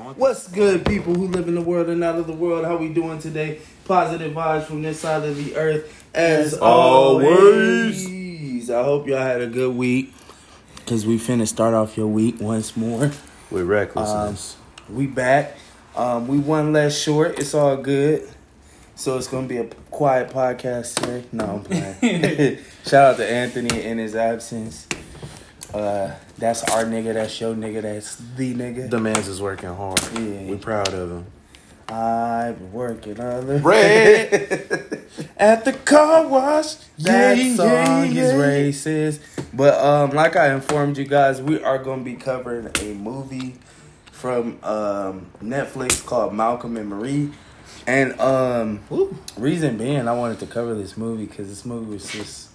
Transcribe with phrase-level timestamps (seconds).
[0.00, 2.64] What's good, people who live in the world and out of the world?
[2.64, 3.58] How we doing today?
[3.84, 8.06] Positive vibes from this side of the earth, as always.
[8.06, 8.70] always.
[8.70, 10.14] I hope y'all had a good week,
[10.86, 13.10] cause we finna start off your week once more.
[13.50, 14.56] With recklessness.
[14.88, 15.56] We back.
[15.94, 17.38] Um, we one less short.
[17.38, 18.26] It's all good.
[18.94, 21.24] So it's gonna be a quiet podcast today.
[21.30, 22.58] No, I'm playing.
[22.86, 24.86] Shout out to Anthony in his absence.
[25.74, 27.14] Uh, that's our nigga.
[27.14, 27.82] That's your nigga.
[27.82, 28.90] That's the nigga.
[28.90, 30.00] the man's is working hard.
[30.14, 30.50] Yeah.
[30.50, 31.26] We proud of him.
[31.88, 35.02] I'm working on the Red.
[35.36, 36.74] at the car wash.
[36.98, 38.34] That Yeah, song yeah, is yeah.
[38.34, 39.20] racist.
[39.52, 43.56] But um, like I informed you guys, we are going to be covering a movie
[44.12, 47.32] from um, Netflix called Malcolm and Marie.
[47.88, 48.80] And um,
[49.36, 52.49] reason being, I wanted to cover this movie because this movie was just.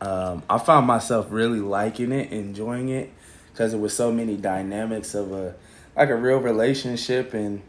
[0.00, 3.12] Um, I found myself really liking it, enjoying it,
[3.52, 5.54] because it was so many dynamics of a
[5.96, 7.62] like a real relationship and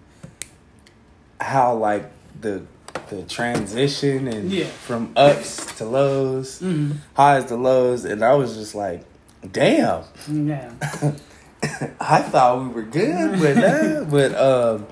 [1.39, 2.09] how like
[2.41, 2.63] the
[3.09, 4.65] the transition and Yeah.
[4.65, 6.97] from ups to lows, Mhm.
[7.13, 9.05] highs to lows, and I was just like,
[9.49, 10.03] damn.
[10.29, 10.71] Yeah.
[11.99, 14.87] I thought we were good, but nah, but um,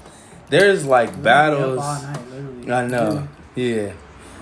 [0.49, 1.79] there's like battles.
[1.79, 2.69] Night.
[2.71, 3.91] I know, yeah.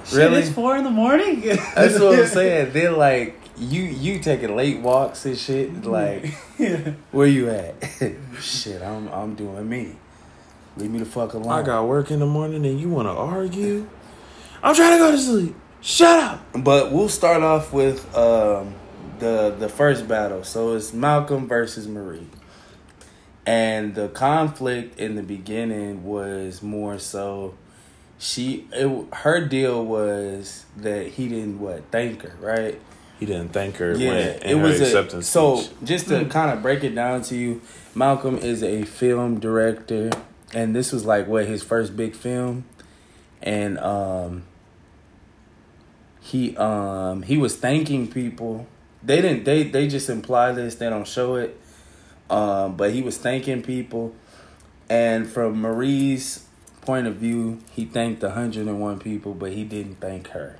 [0.05, 0.39] Shit, Really?
[0.41, 1.41] it's four in the morning.
[1.75, 2.73] That's what I'm saying.
[2.73, 5.85] Then like you you taking late walks and shit.
[5.85, 6.93] Like yeah.
[7.11, 7.75] where you at?
[8.41, 9.95] shit, I'm I'm doing me.
[10.77, 11.51] Leave me the fuck alone.
[11.51, 13.87] I got work in the morning and you want to argue?
[14.63, 15.55] I'm trying to go to sleep.
[15.81, 16.41] Shut up.
[16.63, 18.73] But we'll start off with um,
[19.19, 20.43] the the first battle.
[20.43, 22.27] So it's Malcolm versus Marie,
[23.45, 27.55] and the conflict in the beginning was more so
[28.23, 32.79] she it, her deal was that he didn't what thank her right.
[33.19, 35.57] He didn't thank her Yeah, when it her was a, acceptance so.
[35.57, 35.77] speech.
[35.83, 37.61] Just to kind of break it down to you,
[37.93, 40.09] Malcolm is a film director,
[40.53, 42.63] and this was like what his first big film,
[43.41, 44.43] and um,
[46.21, 48.67] he um he was thanking people.
[49.03, 49.43] They didn't.
[49.43, 50.75] They they just imply this.
[50.75, 51.59] They don't show it.
[52.29, 54.15] Um, but he was thanking people,
[54.89, 56.45] and from Marie's
[56.83, 60.57] point of view, he thanked 101 people, but he didn't thank her.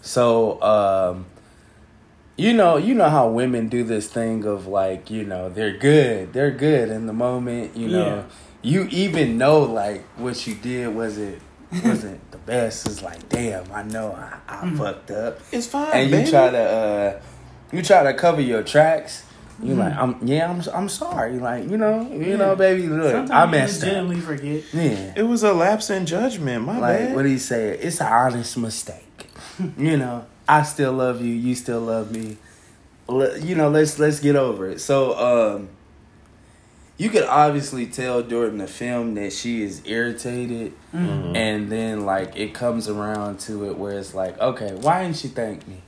[0.00, 1.26] So, um,
[2.36, 6.32] you know, you know how women do this thing of like, you know, they're good,
[6.32, 7.76] they're good in the moment.
[7.76, 8.22] You know, Yeah.
[8.62, 11.40] you even know like what you did was it
[11.84, 12.86] wasn't the best.
[12.86, 16.30] It's like, damn, I know I, I fucked up, It's fine, and you baby.
[16.30, 17.20] try to uh,
[17.72, 19.24] you try to cover your tracks.
[19.62, 21.38] You like, I'm yeah, I'm I'm sorry.
[21.38, 22.36] Like, you know, you Yeah.
[22.36, 23.88] know, baby, look, Sometimes I you messed up.
[23.88, 24.62] legitimately forget.
[24.72, 25.12] Yeah.
[25.16, 26.64] It was a lapse in judgment.
[26.66, 27.14] My Like bad.
[27.14, 27.78] what do you say?
[27.78, 29.30] It's an honest mistake.
[29.78, 31.32] you know, I still love you.
[31.32, 32.36] You still love me.
[33.08, 34.80] You know, let's let's get over it.
[34.80, 35.68] So, um,
[36.96, 41.36] you could obviously tell during the film that she is irritated, Mhm.
[41.36, 45.28] and then like it comes around to it where it's like, okay, why didn't she
[45.28, 45.82] thank me?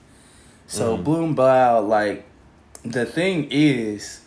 [0.67, 1.05] So Mhm.
[1.05, 1.81] boom, blow.
[1.87, 2.25] Like
[2.93, 4.21] the thing is,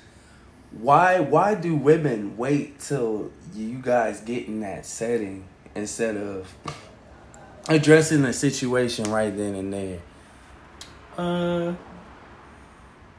[0.71, 6.53] why why do women wait till you guys get in that setting instead of
[7.67, 9.99] addressing the situation right then and there?
[11.17, 11.73] Uh,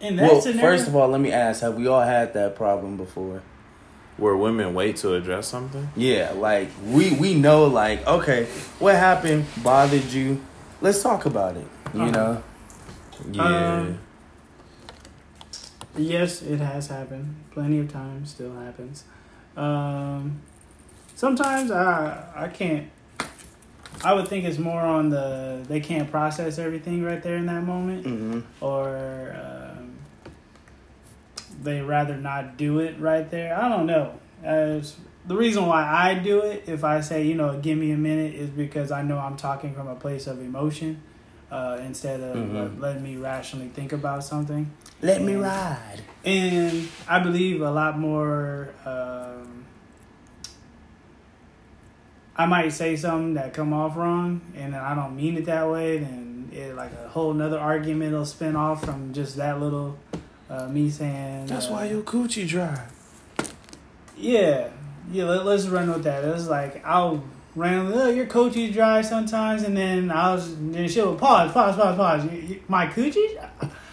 [0.00, 2.56] in that well, scenario, first of all, let me ask: Have we all had that
[2.56, 3.42] problem before?
[4.16, 5.88] Where women wait to address something?
[5.96, 8.44] Yeah, like we we know, like okay,
[8.78, 10.40] what happened bothered you?
[10.80, 11.66] Let's talk about it.
[11.94, 12.10] You Uh-huh.
[12.10, 12.42] know,
[13.32, 13.42] Yeah.
[13.44, 13.98] Um,
[16.00, 18.30] yes, it has happened plenty of times.
[18.30, 19.04] Still happens.
[19.56, 20.40] Um,
[21.14, 22.88] sometimes I I can't.
[24.02, 27.62] I would think it's more on the they can't process everything right there in that
[27.62, 28.04] moment.
[28.06, 29.96] hmm or um,
[31.62, 33.56] they rather not do it right there.
[33.56, 34.18] I don't know.
[34.42, 34.96] As
[35.26, 38.34] the reason why I do it, if I say you know give me a minute,
[38.34, 41.02] is because I know I'm talking from a place of emotion
[41.50, 42.54] uh, instead of Mhm.
[42.54, 44.70] let- letting me rationally think about something.
[45.02, 46.00] let me ride.
[46.24, 48.68] And I believe a lot more.
[48.84, 49.64] Um,
[52.36, 55.98] I might say something that come off wrong, and I don't mean it that way.
[55.98, 59.98] Then it like a whole nother argument will spin off from just that little
[60.48, 61.46] uh, me saying.
[61.46, 62.86] That's uh, why your coochie dry.
[64.16, 64.68] Yeah,
[65.10, 65.24] yeah.
[65.24, 66.24] Let, let's run with that.
[66.24, 67.22] It's like I'll
[67.54, 71.96] randomly, oh, your coochie dry sometimes, and then I was, then she'll pause, pause, pause,
[71.96, 72.24] pause.
[72.32, 73.38] You- you- My coochie.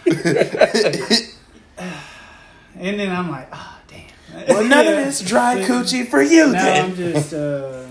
[1.77, 4.47] and then I'm like, oh damn.
[4.47, 4.91] Well, none Yeah.
[4.91, 5.67] of this dry Yeah.
[5.67, 6.85] coochie for you, Now then.
[6.91, 7.85] I'm just, uh,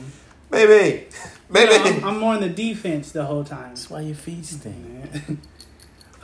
[0.50, 1.04] baby.
[1.04, 1.74] you know, Baby.
[1.98, 3.68] I'm, I'm more on the defense the whole time.
[3.68, 4.76] That's why your feet stink.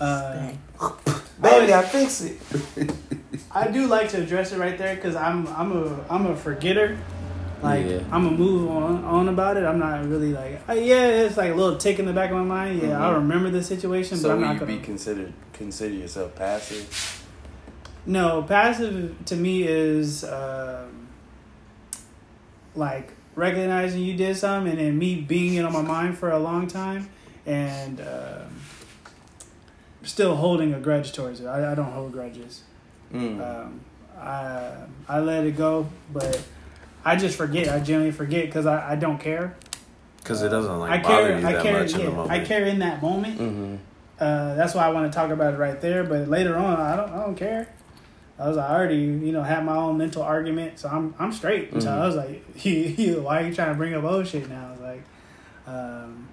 [0.01, 0.51] uh,
[1.41, 2.41] baby, I fix it.
[3.53, 6.99] I do like to address it right there because I'm I'm a I'm a forgetter.
[7.63, 7.99] Like Yeah.
[8.11, 9.65] I'm gonna move on on about it.
[9.65, 12.37] I'm not really like uh, yeah, it's like a little tick in the back of
[12.37, 12.83] my mind.
[12.83, 13.17] Yeah, I Mhm.
[13.17, 14.73] remember the situation, So but I'm not you gonna.
[14.73, 17.25] be considered consider yourself passive?
[18.05, 21.07] No, passive to me is um,
[22.75, 26.39] like recognizing you did something and then me being it on my mind for a
[26.39, 27.09] long time
[27.47, 28.61] and um,
[30.03, 31.47] still holding a grudge towards it.
[31.47, 32.63] I, I don't hold grudges.
[33.15, 33.41] Mm.
[33.41, 33.81] Um,
[34.19, 34.73] I
[35.09, 36.41] I let it go, but
[37.05, 37.69] I just forget.
[37.69, 39.57] I generally forget because I, I don't care.
[40.19, 41.39] Because it doesn't like I bother care.
[41.41, 41.81] you I that care.
[41.81, 42.31] much in the Yeah, moment.
[42.31, 43.39] I care in that moment.
[43.39, 43.77] hmm
[44.21, 46.05] Uh, that's why I want to talk about it right there.
[46.05, 47.11] But later on, I don't.
[47.11, 47.69] I don't care.
[48.39, 51.71] I was I already, you know, had my own mental argument, so I'm I'm straight.
[51.73, 51.99] So Mhm.
[52.01, 54.69] I was like, you, you, why are you trying to bring up old shit now?
[54.69, 55.03] I was like,
[55.67, 56.29] um,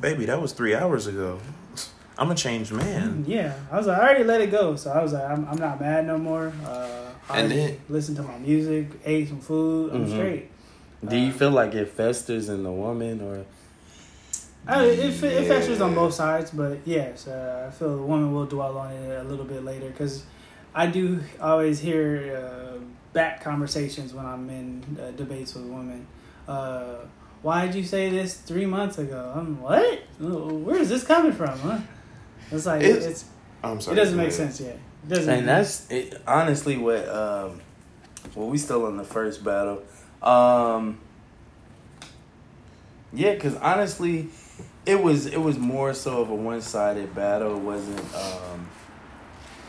[0.00, 1.38] Baby, that was three hours ago.
[2.18, 3.24] I'm a changed man.
[3.26, 3.54] yeah.
[3.70, 4.76] I was like, I already let it go.
[4.76, 6.52] So I was like, I'm, I'm not mad no more.
[6.64, 9.92] Uh, I And then- listen to my music, ate some food.
[9.92, 10.10] I'm Mhm.
[10.10, 10.48] straight.
[11.08, 13.44] Do you Uh, feel like it festers in the woman, or
[14.66, 15.48] I, it, it Yeah.
[15.48, 19.20] festers on both sides, but yes, uh, I feel the woman will dwell on it
[19.20, 20.22] a little bit later because
[20.74, 22.78] I do always hear uh,
[23.12, 26.06] back conversations when I'm in uh, debates with women.
[26.46, 26.94] Uh,
[27.42, 29.32] why did you say this three months ago?
[29.34, 29.98] I'm what?
[30.20, 31.58] Where is this coming from?
[31.58, 31.78] Huh?
[32.52, 33.24] It's like It's- it's,
[33.64, 33.96] I'm sorry.
[33.96, 34.78] it doesn't make sense yet.
[35.04, 35.28] It doesn't.
[35.38, 37.08] and that's it, honestly what.
[37.08, 37.60] Um,
[38.34, 39.82] well, we still in the first battle.
[40.22, 40.98] Um,
[43.12, 44.28] yeah, because honestly,
[44.86, 47.56] it was it was more so of a one sided battle.
[47.56, 48.68] It wasn't um,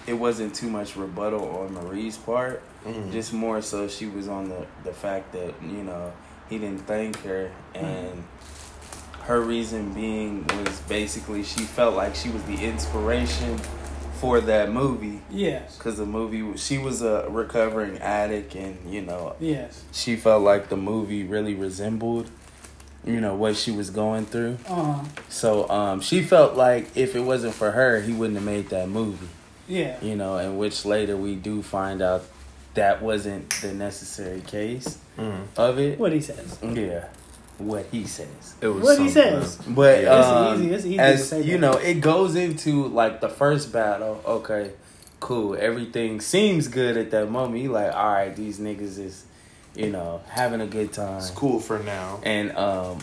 [0.07, 2.61] it wasn't too much rebuttal on Marie's part.
[2.85, 3.11] Mhm.
[3.11, 6.13] Just more so she was on the the fact that you know
[6.49, 8.23] he didn't thank her and
[9.23, 13.57] her reason being was basically she felt like she was the inspiration
[14.23, 19.35] for that movie yes, because the movie she was a recovering addict and you know
[19.41, 19.83] yes.
[19.91, 22.29] she felt like the movie really resembled
[23.05, 25.03] you know what she was going through Uh huh.
[25.27, 28.87] so um she felt like if it wasn't for her he wouldn't have made that
[28.87, 29.27] movie
[29.67, 29.97] Yeah.
[30.01, 32.23] you know, and which later we do find out
[32.75, 35.43] that wasn't the necessary case Mhm.
[35.57, 35.99] of it.
[35.99, 36.57] What he says.
[36.63, 37.05] Yeah,
[37.57, 38.55] what he says.
[38.61, 39.33] It was What he says.
[39.43, 39.55] else.
[39.67, 40.17] But Yeah.
[40.19, 41.59] It's um, easy- it's easy to as say you that.
[41.59, 44.21] know, it goes into like the first battle.
[44.25, 44.71] Okay,
[45.19, 45.55] cool.
[45.59, 47.61] Everything seems good at that moment.
[47.63, 49.25] You like, all right, these niggas is,
[49.75, 51.17] you know, having a good time.
[51.17, 52.19] It's cool for now.
[52.23, 52.99] And um,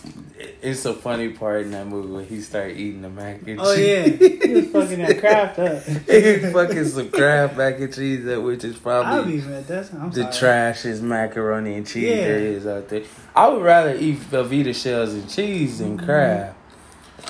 [0.63, 3.59] it's a funny part in that movie when he started eating the mac and cheese.
[3.61, 5.83] Oh yeah, he was fucking that craft up.
[6.07, 9.67] he fucking some crab mac and cheese up, which is I'll probably be mad.
[9.67, 10.73] That's I'm the sorry.
[10.73, 12.17] trashiest macaroni and cheese Yeah.
[12.25, 13.03] there is out there.
[13.35, 16.07] I would rather eat Velveeta shells and cheese than Mm-hmm.
[16.07, 16.55] crab.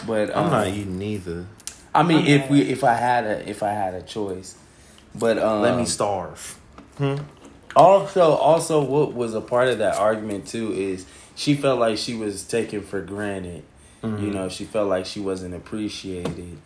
[0.07, 1.47] But I'm um, not eating either.
[1.95, 4.57] I mean, I'm if we if I had a if I had a choice,
[5.15, 6.59] but um, Let me starve.
[6.99, 7.17] Hmm?
[7.77, 12.15] Also, also, what was a part of that argument too is she felt like she
[12.15, 13.63] was taken for granted.
[14.03, 14.23] Mhm.
[14.23, 16.59] You know, she felt like she wasn't appreciated,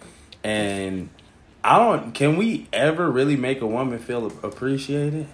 [0.43, 1.09] and
[1.63, 2.15] I don't.
[2.15, 5.27] Can we ever really make a woman feel appreciated?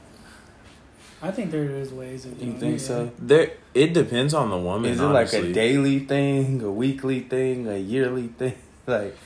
[1.22, 3.10] I think there is ways of doing You think it, so?
[3.18, 4.90] There, it depends on the woman.
[4.90, 8.54] Is it like a daily thing, a weekly thing, a yearly thing?
[8.86, 9.16] Like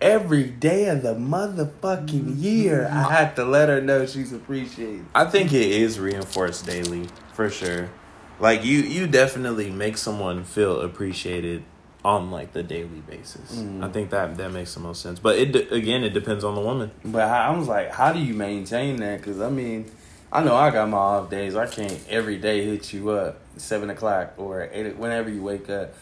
[0.00, 5.04] every day of the motherfucking year, I have to let her know she's appreciated.
[5.14, 7.90] I think it is reinforced daily for sure.
[8.38, 11.62] Like you, you definitely make someone feel appreciated
[12.02, 13.56] on like the daily basis.
[13.56, 13.84] Mhm.
[13.84, 15.18] I think that that makes the most sense.
[15.18, 16.90] But it de- again, it depends on the woman.
[17.04, 19.18] But I I was like, how do you maintain that?
[19.18, 19.84] Because I mean,
[20.32, 21.54] I know I got my off days.
[21.54, 25.92] I can't every day hit you up seven o'clock or eight whenever you wake up.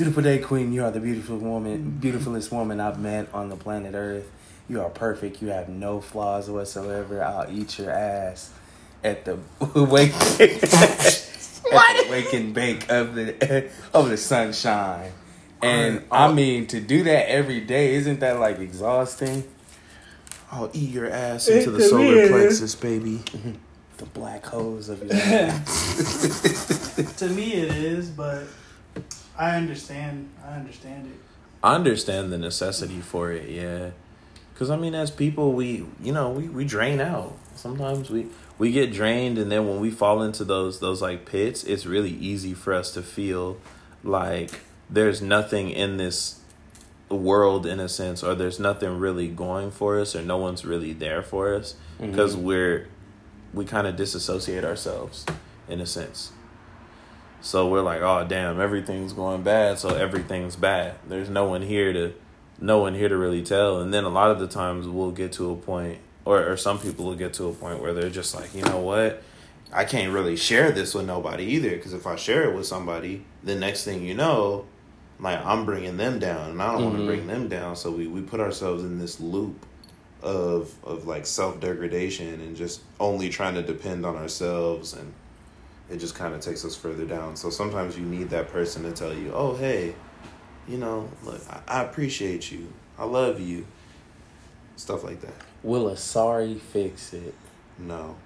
[0.00, 0.72] Beautiful day, Queen.
[0.72, 4.30] You are the beautiful woman, beautifulest woman I've met on the planet Earth.
[4.66, 5.42] You are perfect.
[5.42, 7.22] You have no flaws whatsoever.
[7.22, 8.50] I'll eat your ass
[9.04, 9.34] at the
[9.74, 15.12] wake at the wake and bake of the of the sunshine.
[15.60, 19.44] And I mean, to do that every day, isn't that like exhausting?
[20.50, 23.18] I'll eat your ass into the solar plexus, baby.
[23.18, 23.52] Mm-hmm.
[23.98, 26.96] The black holes of your ass.
[27.18, 28.44] To me, it is, but
[29.38, 30.30] I understand.
[30.44, 31.18] I understand it.
[31.62, 33.90] I understand the necessity for it, yeah.
[34.54, 37.36] Cause I mean, as people, we you know we, we drain out.
[37.54, 38.26] Sometimes we
[38.58, 42.10] we get drained, and then when we fall into those those like pits, it's really
[42.10, 43.58] easy for us to feel
[44.04, 46.40] like there's nothing in this
[47.08, 50.92] world in a sense, or there's nothing really going for us, or no one's really
[50.92, 52.10] there for us, mm-hmm.
[52.10, 52.86] because we're
[53.54, 55.24] we kind of disassociate ourselves
[55.68, 56.32] in a sense.
[57.42, 60.94] So we're like, oh damn, everything's going bad, so everything's bad.
[61.08, 62.12] There's no one here to
[62.60, 63.80] no one here to really tell.
[63.80, 66.78] And then a lot of the times we'll get to a point or or some
[66.78, 69.22] people will get to a point where they're just like, you know what,
[69.72, 73.24] I can't really share this with nobody either because if I share it with somebody,
[73.42, 74.66] the next thing you know,
[75.18, 77.00] like I'm bringing them down, and I don't want Mhm.
[77.00, 77.74] to bring them down.
[77.76, 79.64] So we we put ourselves in this loop
[80.22, 85.14] of of like self degradation and just only trying to depend on ourselves and
[85.90, 87.36] it just kind of takes us further down.
[87.36, 89.94] So sometimes you need that person to tell you, "Oh, hey,
[90.68, 92.72] you know, look, I, I appreciate you.
[92.98, 93.66] I love you."
[94.76, 95.34] Stuff like that.
[95.62, 97.34] Will a sorry fix it?
[97.78, 98.16] No.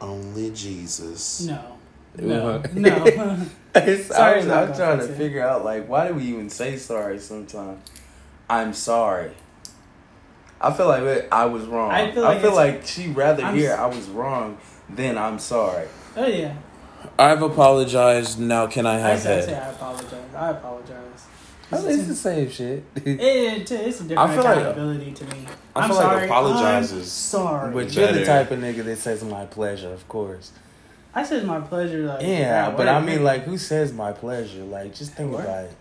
[0.00, 1.42] Only Jesus.
[1.42, 1.76] No.
[2.16, 2.62] No.
[2.74, 3.38] No.
[3.72, 5.16] It's, I Sorry's was, not I'm trying to it.
[5.16, 7.80] figure out like why do we even say sorry sometimes?
[8.48, 9.30] I'm sorry.
[10.60, 11.92] I feel like I was wrong.
[11.92, 14.58] I I feel feel like like, she'd rather I'm hear s- I was wrong
[14.94, 15.86] than I'm sorry.
[16.16, 16.54] oh yeah.
[17.18, 18.38] I've apologized.
[18.38, 19.54] Now can I I have say, I say?
[19.58, 20.34] I apologize.
[20.36, 21.26] I apologize.
[21.72, 22.84] Oh, It's the same shit.
[22.96, 25.46] It, it, it's a different I feel like- accountability to me.
[25.76, 26.24] I I'm feel like sorry.
[26.26, 27.72] apologize I'm sorry.
[27.72, 30.50] But you're the type of nigga that says my pleasure, of course.
[31.14, 32.06] I said my pleasure.
[32.06, 32.88] Like Yeah, but.
[32.88, 34.62] I mean, like, who says my pleasure?
[34.64, 35.72] Like, just think about it.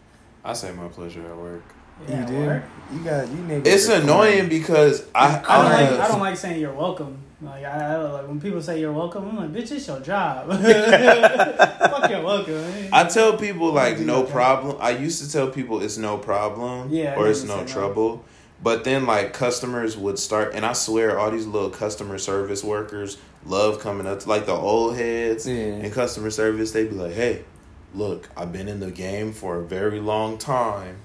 [0.44, 1.64] I say my pleasure at work.
[2.08, 2.46] Yeah, you at do.
[2.46, 2.64] work.
[2.94, 3.66] You got you niggas.
[3.68, 4.50] It's annoying corny.
[4.50, 6.00] because I I don't I, like.
[6.00, 7.18] I don't like saying you're welcome.
[7.42, 9.28] Like I, I like when people say you're welcome.
[9.30, 10.50] I'm like, bitch, it's your job.
[10.52, 12.66] Fuck your welcome.
[12.92, 14.32] I tell people like no that.
[14.32, 14.76] problem.
[14.80, 17.74] I used to tell people it's no problem Yeah, or it's no said no.
[17.74, 18.26] trouble.
[18.62, 23.18] But then like customers would start and I swear all these little customer service workers
[23.46, 25.54] love coming up to like the old heads Yeah.
[25.78, 27.46] in customer service, they'd be like, Hey,
[27.94, 30.98] look, I've been in the game for a very long time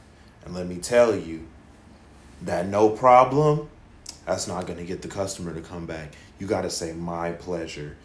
[0.44, 1.46] and let me tell you
[2.42, 3.68] that no problem,
[4.26, 6.12] that's not gonna get the customer to come back.
[6.38, 7.96] You gotta say my pleasure.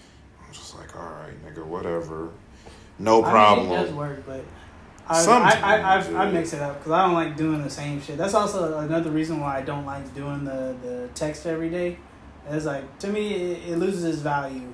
[0.45, 2.29] I'm just like, all right, nigga, whatever.
[2.98, 3.67] No problem.
[3.67, 4.43] I mean, it does work, but
[5.07, 8.01] I, I, I, I, I mix it up because I don't like doing the same
[8.01, 8.17] shit.
[8.17, 11.98] That's also another reason why I don't like doing the, the text every day.
[12.48, 14.74] It's like to me, it, it loses its value.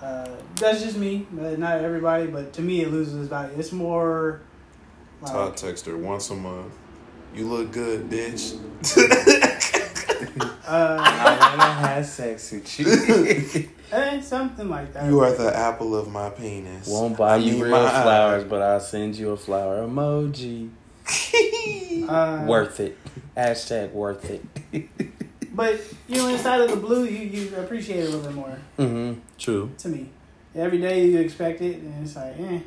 [0.00, 2.26] Uh, that's just me, not everybody.
[2.26, 3.54] But to me, it loses its value.
[3.58, 4.40] It's more
[5.20, 6.72] like Todd text her once a month.
[7.34, 8.58] You look good, bitch.
[10.22, 13.68] uh, I wanna have sex with you.
[13.92, 15.06] eh, something like that.
[15.06, 16.86] you are the apple of my penis.
[16.88, 18.02] Won't buy I you real my eye.
[18.02, 20.70] flowers, but I'll send you a flower emoji.
[22.08, 22.96] Uh, worth it.
[23.36, 24.42] Hashtag worth it.
[25.52, 28.58] But you know, inside of the blue, you you appreciate it a little bit more.
[28.78, 29.20] Mm-hmm.
[29.38, 29.70] True.
[29.78, 30.08] to me.
[30.54, 32.60] Every day you expect it, and it's like, eh.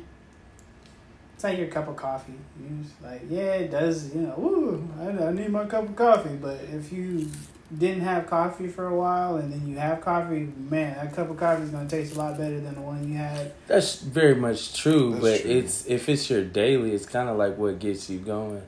[1.44, 2.32] It's like your cup of coffee.
[2.58, 5.94] You just like, yeah, it does, you know, woo, I, I need my cup of
[5.94, 6.36] coffee.
[6.40, 7.30] But if you
[7.76, 11.36] didn't have coffee for a while and then you have coffee, man, that cup of
[11.36, 13.52] coffee is going to taste a lot better than the one you had.
[13.66, 15.50] That's very much true, That's but true.
[15.50, 18.62] it's if it's your daily, it's kind of like what gets you going.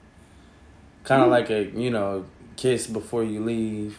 [1.05, 1.31] Kind of Mm.
[1.31, 3.99] like a you know kiss before you leave,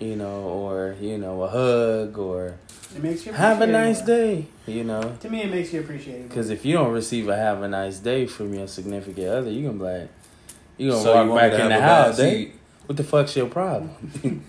[0.00, 2.56] you know, or you know a hug, or
[2.96, 5.16] It makes you have a nice day, you know.
[5.20, 6.28] To me, it makes you appreciate it.
[6.28, 9.66] Because if you don't receive a have a nice day from your significant other, you
[9.66, 10.08] gonna be like,
[10.78, 12.16] you gonna So walk want me back to in the have a bad house.
[12.16, 12.52] day?
[12.86, 13.90] What the fuck's your problem?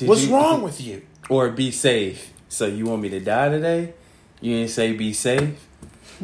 [0.00, 1.02] What's you- wrong with you?
[1.28, 2.32] Or be safe.
[2.48, 3.92] So you want me to die today?
[4.40, 5.66] You didn't say be safe,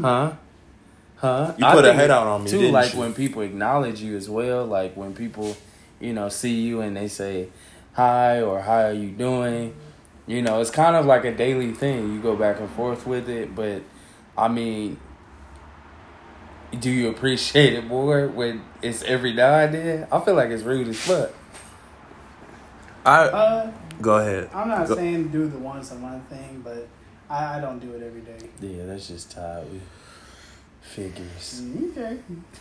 [0.00, 0.32] huh?
[1.16, 1.52] Huh?
[1.58, 2.58] You put a head out on me, too.
[2.58, 3.00] didn't like you?
[3.00, 4.64] when people acknowledge you as well.
[4.64, 5.56] Like when people,
[6.00, 7.48] you know, see you and they say
[7.94, 9.74] hi or how are you doing.
[10.26, 12.12] You know, it's kind of like a daily thing.
[12.14, 13.82] You go back and forth with it, but
[14.36, 14.98] I mean,
[16.78, 20.06] do you appreciate it more when it's every now and then?
[20.10, 21.30] I feel like it's rude as fuck.
[23.04, 24.50] I uh, go ahead.
[24.54, 26.88] I'm not Go- saying do the once a month thing, but
[27.28, 28.38] I, I don't do it every day.
[28.60, 29.70] Yeah, that's just tired.
[29.70, 29.80] We
[30.80, 31.62] figures.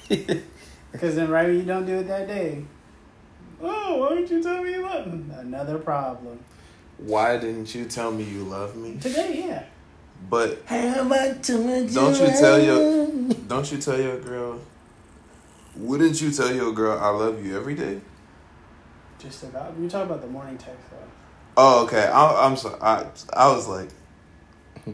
[0.10, 0.42] Okay.
[0.92, 2.64] Because then, right when you don't do it that day,
[3.64, 5.24] oh, why didn't you tell me you love me?
[5.36, 6.40] Another problem.
[6.98, 8.98] Why didn't you tell me you love me?
[9.00, 9.64] Today, yeah.
[10.30, 11.94] But How about too much?
[11.94, 14.60] Don't you tell your- don't you tell your girl?
[15.76, 18.00] Wouldn't you tell your girl I love you every day?
[19.20, 19.74] Just about.
[19.80, 20.98] You talk about the morning text, though.
[21.58, 22.06] Oh, okay.
[22.06, 22.80] I, I'm sorry.
[22.82, 23.90] I I was like,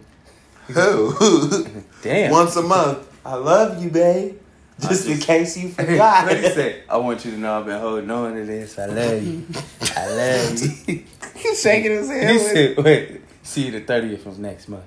[0.67, 1.65] who?
[2.01, 2.31] Damn.
[2.31, 3.05] Once a month.
[3.25, 4.37] I love you, babe.
[4.87, 6.25] Just in case you forgot.
[6.27, 8.77] Let me say, I want you to know I've been holding on to this.
[8.79, 9.45] I love you.
[9.95, 11.03] I love you.
[11.35, 12.29] He's shaking his head.
[12.31, 14.85] He with- said, wait, see you the 30th of next month.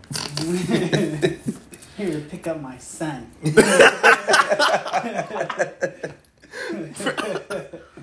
[1.97, 3.31] Here to pick up my son.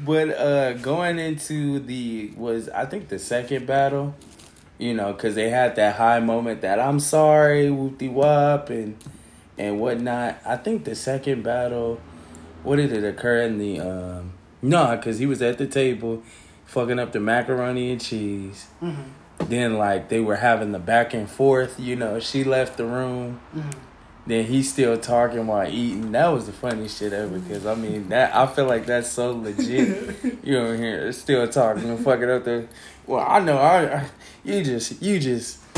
[0.05, 4.15] But uh going into the was I think the second battle,
[4.77, 8.95] you know, because they had that high moment that I'm sorry, whoop de wop, and
[9.59, 10.39] and whatnot.
[10.45, 11.99] I think the second battle,
[12.63, 16.23] what did it occur in the um no, because he was at the table,
[16.65, 18.67] fucking up the macaroni and cheese.
[18.81, 19.45] Mm-hmm.
[19.45, 21.79] Then like they were having the back and forth.
[21.79, 23.39] You know, she left the room.
[23.55, 23.79] Mm-hmm.
[24.27, 26.11] Then he's still talking while eating.
[26.11, 27.39] That was the funniest shit ever.
[27.39, 30.15] Because I mean, that I feel like that's so legit.
[30.43, 32.67] you know, here still talking and fucking up the.
[33.07, 33.57] Well, I know.
[33.57, 34.09] I, I
[34.43, 35.68] you just you just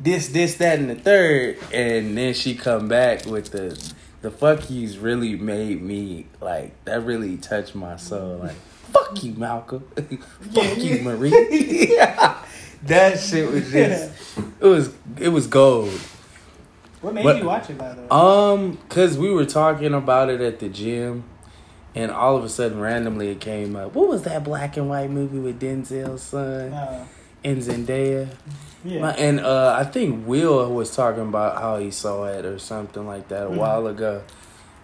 [0.00, 4.68] this this that and the third, and then she come back with the the fuck
[4.70, 8.38] yous really made me like that really touched my soul.
[8.38, 8.56] Like
[8.92, 9.84] fuck you, Malcolm.
[10.52, 11.88] fuck you, Marie.
[11.94, 12.38] yeah.
[12.84, 14.12] that shit was just
[14.60, 15.90] it was it was gold.
[17.00, 18.08] What made But- you watch it by the way?
[18.10, 21.24] Um, cause we were talking about it at the gym,
[21.94, 23.94] and all of a sudden, randomly, it came up.
[23.94, 27.06] What was that black and white movie with Denzel's son Uh,
[27.44, 28.28] and Zendaya?
[28.88, 29.00] Yeah.
[29.00, 33.06] My- And uh, I think Will was talking about how he saw it or something
[33.06, 33.56] like that a Mhm.
[33.56, 34.22] while ago,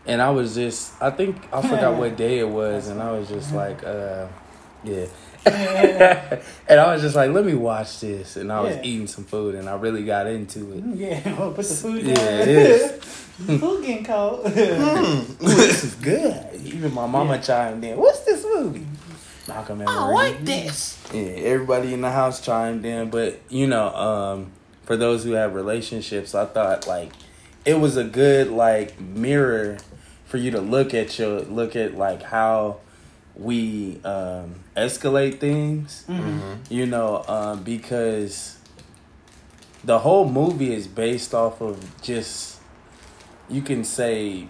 [0.07, 3.29] and I was just, I think I forgot what day it was, and I was
[3.29, 4.27] just like, uh,
[4.85, 5.07] yeah.
[5.47, 8.83] and I was just like, let me watch this, and I was Yeah.
[8.83, 10.83] eating some food, and I really got into it.
[10.97, 12.17] yeah, well, put the food down.
[12.17, 12.93] Yeah, it is.
[13.61, 14.47] food getting cold.
[14.47, 14.51] Ooh,
[15.41, 16.35] this is good.
[16.65, 17.41] Even my mama Yeah.
[17.43, 17.97] chimed in.
[17.99, 18.87] What's this movie?
[19.49, 20.99] Malcolm and I like this.
[21.13, 24.53] Yeah, everybody in the house chimed in, but you know, um,
[24.85, 27.13] for those who have relationships, I thought like
[27.65, 29.79] it was a good like mirror
[30.25, 32.79] for you to look at your look at like how
[33.37, 36.05] we um, escalate things.
[36.09, 36.59] Mhm.
[36.71, 38.59] You know, um, because
[39.85, 42.61] the whole movie is based off of just
[43.51, 44.49] you can say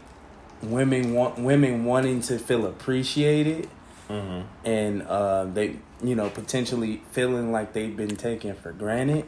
[0.62, 3.68] women want women wanting to feel appreciated
[4.08, 4.66] Mm-hmm.
[4.66, 9.24] and uh, they you know potentially feeling like they've been taken for granted.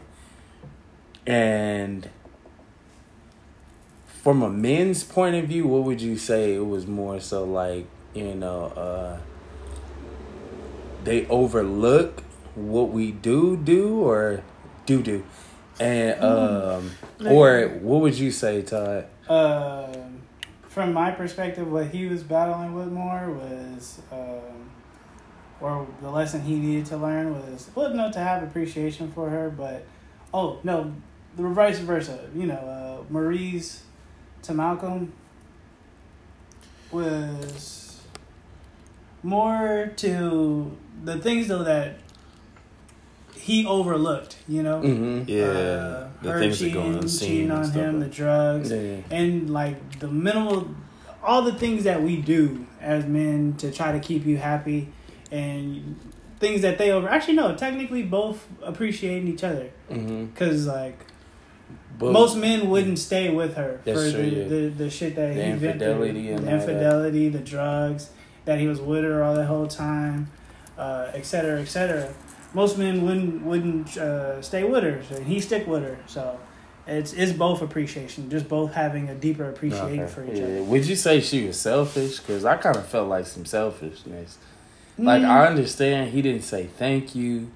[1.26, 2.09] And
[4.06, 7.87] from a men's point of view what would you say it was more so like
[8.12, 9.18] you know uh,
[11.04, 12.23] they overlook
[12.54, 14.42] what we do do or
[14.85, 15.25] do do?
[15.80, 16.90] And um
[17.25, 19.06] or what would you say todd?
[19.28, 20.20] Um,
[20.68, 24.65] from my perspective, what he was battling with more was, um,
[25.61, 29.49] or the lesson he needed to learn was, well, no, to have appreciation for her,
[29.51, 29.87] but,
[30.35, 30.92] oh, no,
[31.37, 32.29] the vice versa.
[32.35, 33.83] You know, uh, Marie's
[34.42, 35.12] to Malcolm
[36.92, 38.03] was
[39.23, 41.97] more to the things, though, that
[43.35, 44.81] he overlooked, you know?
[44.81, 45.29] mm-hmm.
[45.29, 48.14] Yeah, Uh, the her things that cheating, go on the cheating on him, like- the
[48.14, 48.97] drugs, yeah.
[49.11, 50.69] and like the minimal,
[51.23, 54.88] all the things that we do as men to try to keep you happy,
[55.31, 55.99] and
[56.39, 57.09] things that they over.
[57.09, 60.27] Actually, no, technically both appreciating each other Mm-hmm.
[60.27, 60.99] because like
[61.99, 64.49] But most men wouldn't stay with her for true, the, yeah.
[64.49, 68.11] the the shit that The he infidelity the infidelity, the drugs
[68.45, 70.29] that he was with her all the whole time,
[70.79, 72.12] uh, et cetera, et cetera.
[72.55, 75.99] Most men wouldn't wouldn't uh, stay with her, so he stick with her.
[76.07, 76.39] So
[76.87, 80.12] it's it's both appreciation, just both having a deeper appreciation Okay.
[80.12, 80.45] for each Yeah.
[80.45, 80.62] other.
[80.65, 82.19] Would you say she was selfish?
[82.21, 84.39] Because I kind of felt like some selfishness.
[84.98, 85.28] Like Mm.
[85.28, 87.50] I understand he didn't say thank you,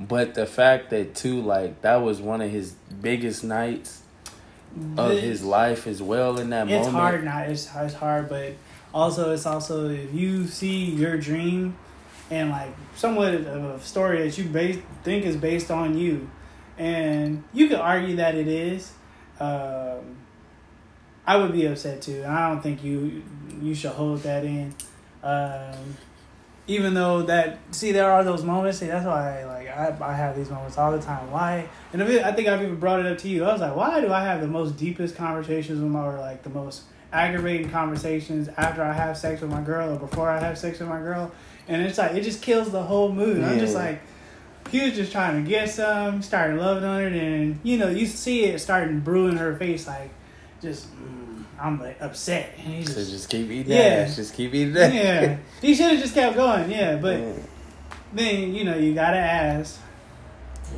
[0.00, 4.02] but the fact that too, like that was one of his biggest nights
[4.96, 6.38] of The- his life as well.
[6.38, 8.52] In that it's moment, hard not it's, it's hard but
[8.94, 11.76] also it's also if you see your dream
[12.30, 16.28] and like somewhat of a story that you base, think is based on you
[16.78, 18.92] and you could argue that it is
[19.40, 20.16] um,
[21.26, 23.22] i would be upset too and i don't think you
[23.62, 24.74] you should hold that in
[25.22, 25.96] um,
[26.66, 30.36] even though that see there are those moments see that's why like I, I have
[30.36, 31.30] these moments all the time.
[31.30, 31.68] Why?
[31.92, 33.44] And it, i think i've even brought it up to you.
[33.44, 36.42] I was like why do i have the most deepest conversations with my or like
[36.42, 40.58] the most aggravating conversations after i have sex with my girl or before i have
[40.58, 41.30] sex with my girl?
[41.68, 43.42] And it's like it just kills the whole mood.
[43.42, 44.00] I'm just like
[44.70, 48.06] he was just trying to get some started loving on her and you know you
[48.06, 50.10] see it starting brewing her face like
[50.60, 54.04] just mm, i'm like upset and he's So just just keep eating Yeah.
[54.06, 54.16] ass.
[54.16, 54.92] Just keep eating that.
[54.92, 56.70] yeah, he should have just kept going.
[56.70, 57.32] Yeah, but Yeah.
[58.12, 59.78] then you know you gotta ask,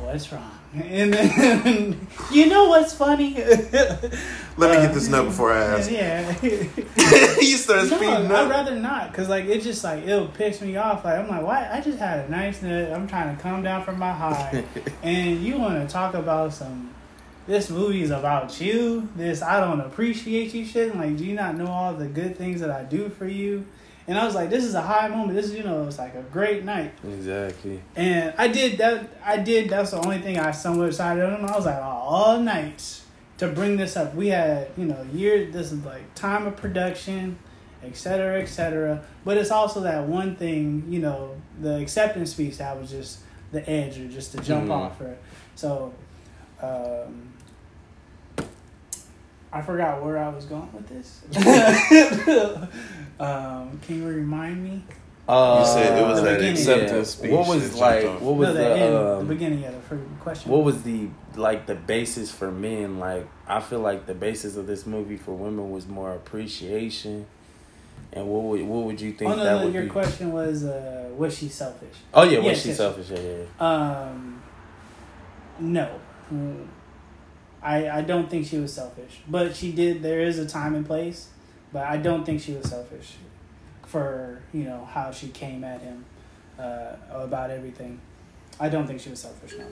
[0.01, 0.51] what's wrong?
[0.71, 3.33] And then you know what's funny?
[3.33, 5.89] Let me get this nut before I ask.
[5.89, 10.61] Yeah, you start no, speeding I'd rather not, cause like it just like it'll piss
[10.61, 11.03] me off.
[11.05, 11.67] Like I'm like, why?
[11.71, 12.91] I just had a nice nut.
[12.93, 14.63] I'm trying to come down from my high,
[15.01, 16.93] and you want to talk about some.
[17.49, 19.09] This movie is about you.
[19.15, 20.95] This I don't appreciate you shit.
[20.95, 23.65] Like, do you not know all the good things that I do for you?
[24.07, 25.33] And I was like, this is a high moment.
[25.33, 26.93] This is you know, it's like a great night.
[27.03, 27.81] Exactly.
[27.95, 29.09] And I did that.
[29.25, 29.67] I did.
[29.67, 31.43] That's the only thing I somewhat decided on.
[31.43, 33.01] I was like, oh, all night
[33.39, 34.13] to bring this up.
[34.13, 35.49] We had, you know, year.
[35.49, 37.39] This is like time of production,
[37.83, 39.03] etc., etc.
[39.25, 43.67] But it's also that one thing, you know, the acceptance speech that was just the
[43.67, 44.71] edge or just to jump Mhm.
[44.71, 45.17] off her.
[45.55, 45.93] So,
[46.61, 47.28] um,
[49.51, 51.21] I forgot where I was going with this.
[53.19, 54.83] um, can you remind me?
[55.27, 56.55] Uh, You said it was The that beginning.
[56.57, 57.31] acceptance speech.
[57.31, 58.05] What was like?
[58.05, 58.21] off.
[58.21, 58.75] What was no, the, the?
[58.75, 60.51] end, um, the beginning of the first question.
[60.51, 62.97] What was the like the basis for men?
[62.99, 67.27] Like I feel like the basis of this movie for women was more appreciation.
[68.11, 69.89] And what would what would you think Oh no, that no would your be?
[69.89, 71.95] question was uh, was she selfish?
[72.11, 72.77] Oh yeah, was she yes.
[72.77, 73.09] selfish?
[73.11, 73.19] Yeah,
[73.59, 73.67] yeah.
[73.67, 74.41] Um,
[75.59, 75.89] no,
[77.61, 80.01] I I don't think she was selfish, but she did.
[80.01, 81.27] There is a time and place,
[81.73, 83.15] but I don't think she was selfish
[83.85, 86.05] for you know how she came at him
[86.57, 87.99] uh, about everything.
[88.59, 89.53] I don't think she was selfish.
[89.57, 89.65] No,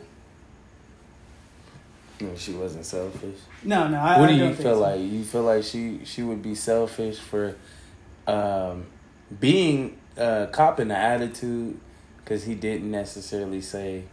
[2.19, 3.35] No, she wasn't selfish.
[3.63, 3.97] no, no.
[3.99, 4.81] I, what I do don't you think feel so.
[4.81, 4.99] like?
[5.01, 7.55] You feel like she she would be selfish for
[8.25, 8.85] um,
[9.39, 11.79] being uh, copping the attitude
[12.17, 14.03] because he didn't necessarily say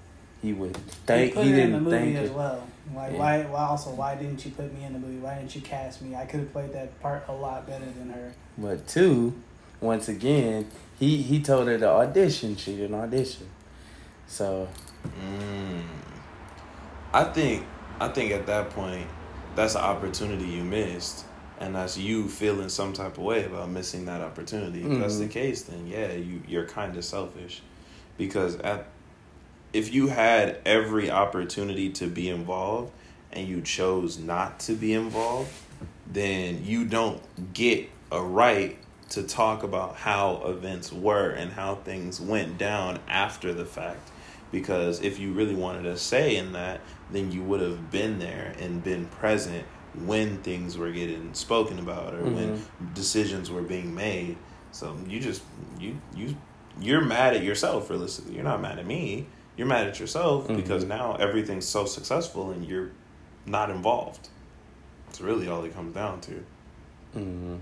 [0.42, 1.34] he would thank.
[1.34, 2.36] put He, her in the didn't movie thank as her.
[2.36, 2.66] well.
[2.94, 3.18] Like Yeah.
[3.18, 3.42] why?
[3.44, 3.90] Why also?
[3.90, 5.18] Why didn't you put me in the movie?
[5.18, 6.14] Why didn't you cast me?
[6.16, 8.32] I could have played that part a lot better than her.
[8.58, 9.34] But two,
[9.80, 10.68] once again,
[10.98, 12.56] he he told her to audition.
[12.56, 13.46] She didn't audition.
[14.26, 14.68] So
[15.20, 15.82] Mm.
[17.12, 17.64] I think
[18.00, 19.06] I think at that point
[19.54, 21.24] that's an opportunity you missed
[21.60, 24.82] and that's you feeling some type of way about missing that opportunity.
[24.82, 25.30] If that's the Mhm.
[25.30, 27.62] case then yeah, you you're kind of selfish
[28.18, 28.86] because at
[29.74, 32.92] if you had every opportunity to be involved
[33.32, 35.52] and you chose not to be involved,
[36.06, 37.20] then you don't
[37.52, 38.78] get a right
[39.10, 44.10] to talk about how events were and how things went down after the fact.
[44.52, 48.54] Because if you really wanted a say in that, then you would have been there
[48.60, 49.64] and been present
[50.04, 52.94] when things were getting spoken about or when mm-hmm.
[52.94, 54.36] decisions were being made.
[54.70, 55.42] So you just
[55.80, 56.36] you you
[56.80, 58.34] you're mad at yourself realistically.
[58.34, 59.26] You're not mad at me.
[59.56, 60.56] You're mad at yourself Mhm.
[60.56, 62.90] because now everything's so successful and you're
[63.46, 64.28] not involved.
[65.08, 66.44] It's really all it comes down to.
[67.12, 67.56] hmm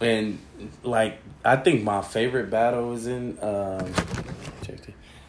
[0.00, 0.38] And
[0.82, 3.92] like I think my favorite battle was in um.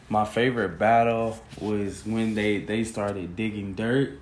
[0.09, 4.19] My favorite battle was when they they started digging dirt.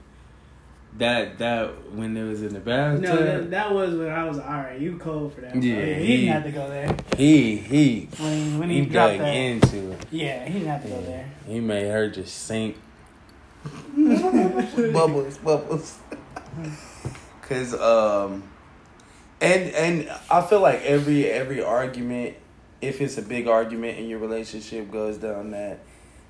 [0.98, 3.04] That that when it was in the bathtub.
[3.04, 4.78] No, that, that was when I was all right.
[4.80, 5.54] You cold for that?
[5.54, 5.62] bro.
[5.62, 6.96] Yeah, he, he- didn't have to go there.
[7.16, 10.06] he he When when he, he dropped dug that, into it.
[10.12, 11.30] yeah, he didn't have to go there.
[11.48, 12.76] He made her just sink.
[13.96, 16.00] bubbles, bubbles.
[17.44, 18.44] Cause um,
[19.42, 22.36] and and I feel like every every argument,
[22.82, 25.80] if it's a big argument in your relationship, goes down that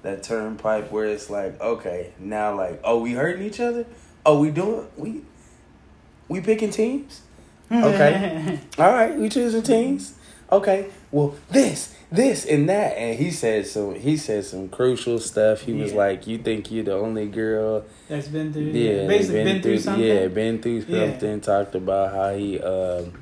[0.03, 3.85] that turnpike where it's like, okay, now like, oh, we hurting each other.
[4.25, 5.21] Oh, we doing we
[6.27, 7.21] we picking teams.
[7.71, 8.59] Okay.
[8.77, 10.15] All right, we choosing teams.
[10.51, 13.93] Okay, well, this, this, and that, and he said some.
[13.93, 15.61] He said some crucial stuff.
[15.61, 18.63] He was like, "You think you're the only girl That's been through.
[18.63, 20.03] yeah, basically been, through, something.
[20.03, 21.11] Yeah, been through Yeah.
[21.11, 21.41] something.
[21.41, 23.13] Talked about how he um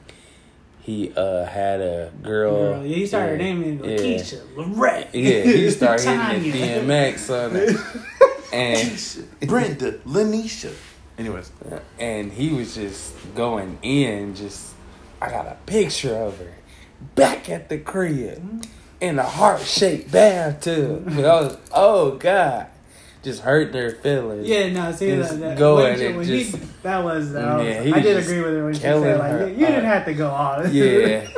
[0.80, 2.76] he uh had a girl.
[2.76, 3.98] Girl, yeah, he started yeah, naming yeah.
[3.98, 5.14] Lakeisha, Lorette.
[5.14, 6.08] Yeah, he started
[6.44, 7.76] hitting the DMX on it,
[8.54, 10.74] and Brenda, Lanisha.
[11.18, 11.52] Anyways,
[12.00, 14.36] and he was just going in.
[14.36, 14.74] Just
[15.22, 16.54] I got a picture of her
[17.16, 18.62] back at the crib mm-hmm.
[19.02, 21.08] in a heart shaped bathtub.
[21.10, 22.68] I was, oh god,
[23.24, 24.48] just hurt their feelings.
[24.48, 27.04] Yeah, no, see Just that, that go when at she- it, when he- just- that
[27.04, 27.34] was.
[27.34, 29.86] That Yeah, he I did agree with her when she said like, you, you didn't
[29.86, 30.74] have to go on.
[30.74, 31.28] yeah.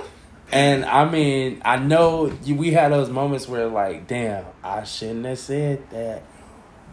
[0.52, 5.38] And I mean, I know we had those moments where, like, damn, I shouldn't have
[5.38, 6.24] said that.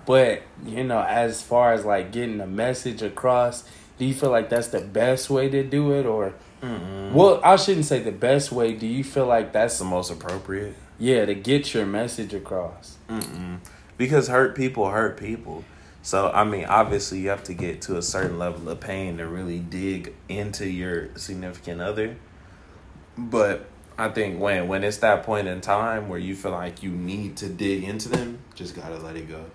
[0.06, 4.48] But, you know, as far as like getting a message across, do you feel like
[4.48, 6.06] that's the best way to do it?
[6.06, 8.72] Or, well, I shouldn't say the best way.
[8.74, 10.74] Do you feel like that's that's the most appropriate.
[10.98, 12.96] yeah, to get your message across?
[13.08, 13.58] Mm-mm.
[13.96, 15.64] Because hurt people hurt people.
[16.02, 19.26] So I mean, obviously, you have to get to a certain level of pain to
[19.26, 22.16] really dig into your significant other.
[23.18, 23.66] But
[23.98, 27.36] I think when when it's that point in time where you feel like you need
[27.38, 29.46] to dig into them, just gotta let it go.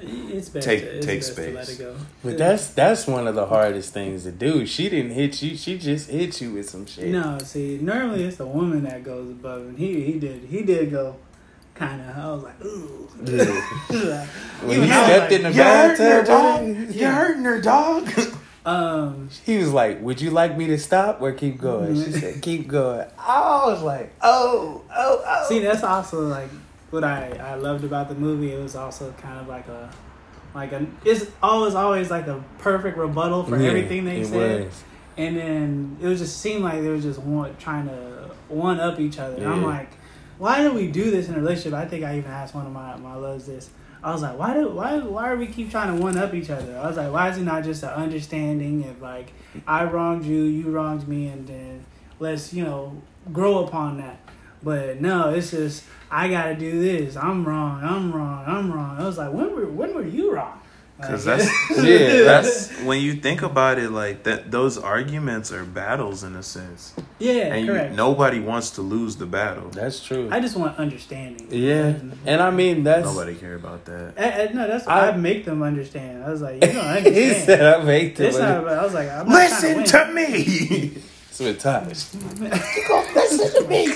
[0.00, 0.66] It's best.
[0.66, 1.80] Take- to, it's take best to let space.
[1.80, 1.96] it go.
[2.22, 4.66] But that's that's one of the hardest things to do.
[4.66, 5.56] She didn't hit you.
[5.56, 7.08] She just hit you with some shit.
[7.08, 10.90] No, see, normally it's the woman that goes above, and he he did he did
[10.90, 11.16] go
[11.74, 12.16] kind of.
[12.16, 13.08] I was like, ooh.
[13.24, 14.26] Yeah.
[14.64, 16.66] When he stepped like, in the You hurting her, bathtub, dog?
[16.68, 18.10] with it, You hurting her, dog?
[18.66, 22.42] um, he was like, "Would you like me to stop or keep going?" She said,
[22.42, 26.48] "Keep going." I was like, "Oh, oh, oh." see, that's also like
[26.90, 28.52] what I I loved about the movie.
[28.52, 29.90] It was also kind of like a
[30.54, 34.64] like a it's always always like a perfect rebuttal for Yeah, everything they said.
[34.66, 34.82] was.
[35.16, 38.98] and then it was just seemed like they were just one, trying to one up
[38.98, 39.36] each other.
[39.36, 39.90] And I'm like,
[40.38, 41.74] why do we do this in a relationship?
[41.74, 43.70] I think I even asked one of my my loves this.
[44.02, 46.48] I was like, why do why why are we keep trying to one up each
[46.50, 46.78] other?
[46.78, 49.32] I was like, why is it not just an understanding of like
[49.66, 51.84] I wronged you, you wronged me, and then
[52.20, 54.18] let's you know grow upon that.
[54.62, 57.16] But no, it's just I gotta do this.
[57.16, 57.82] I'm wrong.
[57.82, 58.44] I'm wrong.
[58.46, 58.96] I'm wrong.
[58.98, 60.60] I was like, when were when were you wrong?
[61.00, 61.50] Because Like- that's
[61.84, 64.50] yeah, that's when you think about it, like that.
[64.50, 67.94] Those arguments are battles in a sense, yeah, and you, correct.
[67.94, 69.68] nobody wants to lose the battle.
[69.70, 70.28] That's true.
[70.32, 71.46] I just want understanding.
[71.52, 73.06] yeah, and I mean that's.
[73.06, 74.14] Nobody care about that.
[74.16, 76.24] Eh, eh, no, that's I- I, make them understand.
[76.24, 78.26] I was like, you don't he said I make them.
[78.26, 81.02] It's not, I was like, I'm Listen trying to to me.
[81.38, 81.86] It's with Taj.
[81.86, 83.86] listen to me.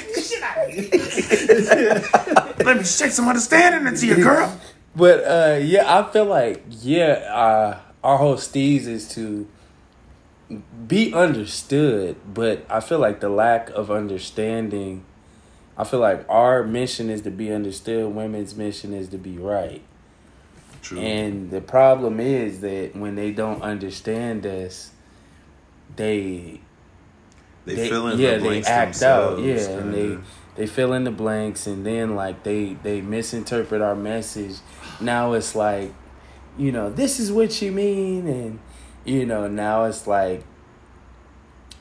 [2.64, 4.60] Let me shake some understanding into you, girl.
[4.94, 9.48] But uh, yeah, I feel like yeah, uh, our whole steez is to
[10.86, 15.04] be understood, but I feel like the lack of understanding.
[15.76, 18.14] I feel like our mission is to be understood.
[18.14, 19.82] Women's mission is to be right.
[20.80, 21.00] True.
[21.00, 24.92] And the problem is that when they don't understand us,
[25.96, 26.60] they
[27.64, 30.22] they, they- fill in yeah, the they blanks act out, yeah, and kinda.
[30.56, 34.56] they fill in the blanks and then like they they misinterpret our message.
[35.00, 35.92] Now it's like
[36.58, 38.58] you know this is what you mean and
[39.04, 40.44] you know now it's like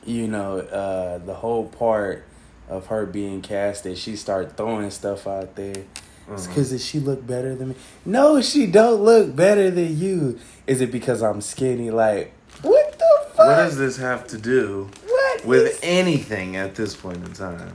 [0.04, 2.24] you know uh the whole part
[2.68, 5.84] of her being casted she start throwing stuff out there.
[6.30, 7.74] It's because she look better than me?
[8.06, 10.38] No she don't look better than you.
[10.66, 11.90] Is it because i'm skinny?
[11.90, 14.88] Like what the fuck What does this have to do
[15.22, 17.74] what with anything at this point in time?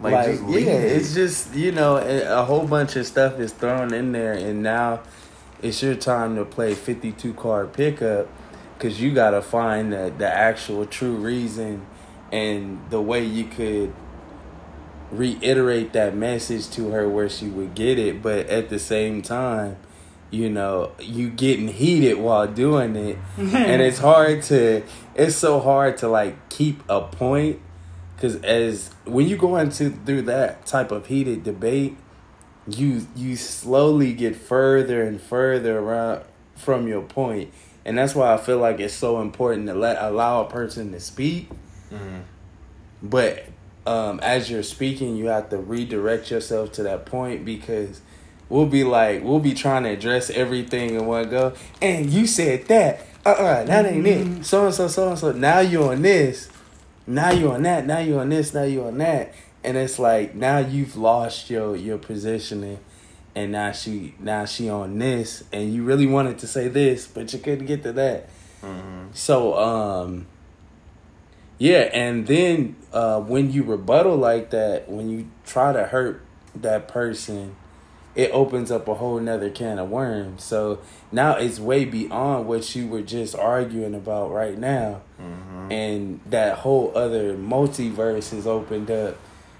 [0.00, 0.92] like, just yeah, it.
[0.92, 5.00] it's just you know a, whole bunch of stuff is thrown in there, and now
[5.62, 8.28] it's your time to play fifty two card pickup
[8.76, 11.86] because you gotta find the the actual true reason
[12.32, 13.94] and the way you could
[15.10, 19.76] reiterate that message to her where she would get it, but at the same time.
[20.30, 24.82] You know, you getting heated while doing it, and it's hard to.
[25.14, 27.60] It's so hard to like keep a point
[28.16, 31.96] because as when you go into through that type of heated debate
[32.66, 36.22] you you slowly get further and further around
[36.56, 37.52] from your point.
[37.84, 41.00] And that's why i feel like it's so important to let allow a person to
[41.00, 41.50] speak.
[41.92, 42.22] Mhm.
[43.02, 43.44] but
[43.86, 48.00] um, as you're speaking you have to redirect yourself to that point because
[48.48, 51.52] we'll be like we'll be trying to address everything in one go.
[51.82, 54.44] And you said that uh-uh that ain't it.
[54.44, 56.48] So and so so and so now you're on this.
[57.06, 60.34] Now you on that, now you on this, now you on that, and it's like
[60.34, 62.78] now you've lost your your positioning,
[63.34, 67.32] and now she now she on this, and you really wanted to say this, but
[67.32, 68.28] you couldn't get to that.
[68.62, 69.14] Mhm.
[69.14, 70.26] So um,
[71.58, 76.22] yeah, and then uh, when you rebuttal like that, when you try to hurt
[76.56, 77.56] that person,
[78.14, 80.44] it opens up a whole nother can of worms.
[80.44, 80.78] So
[81.10, 85.72] now it's way beyond what you were just arguing about right now Mhm.
[85.72, 89.16] and that whole other multiverse is opened up.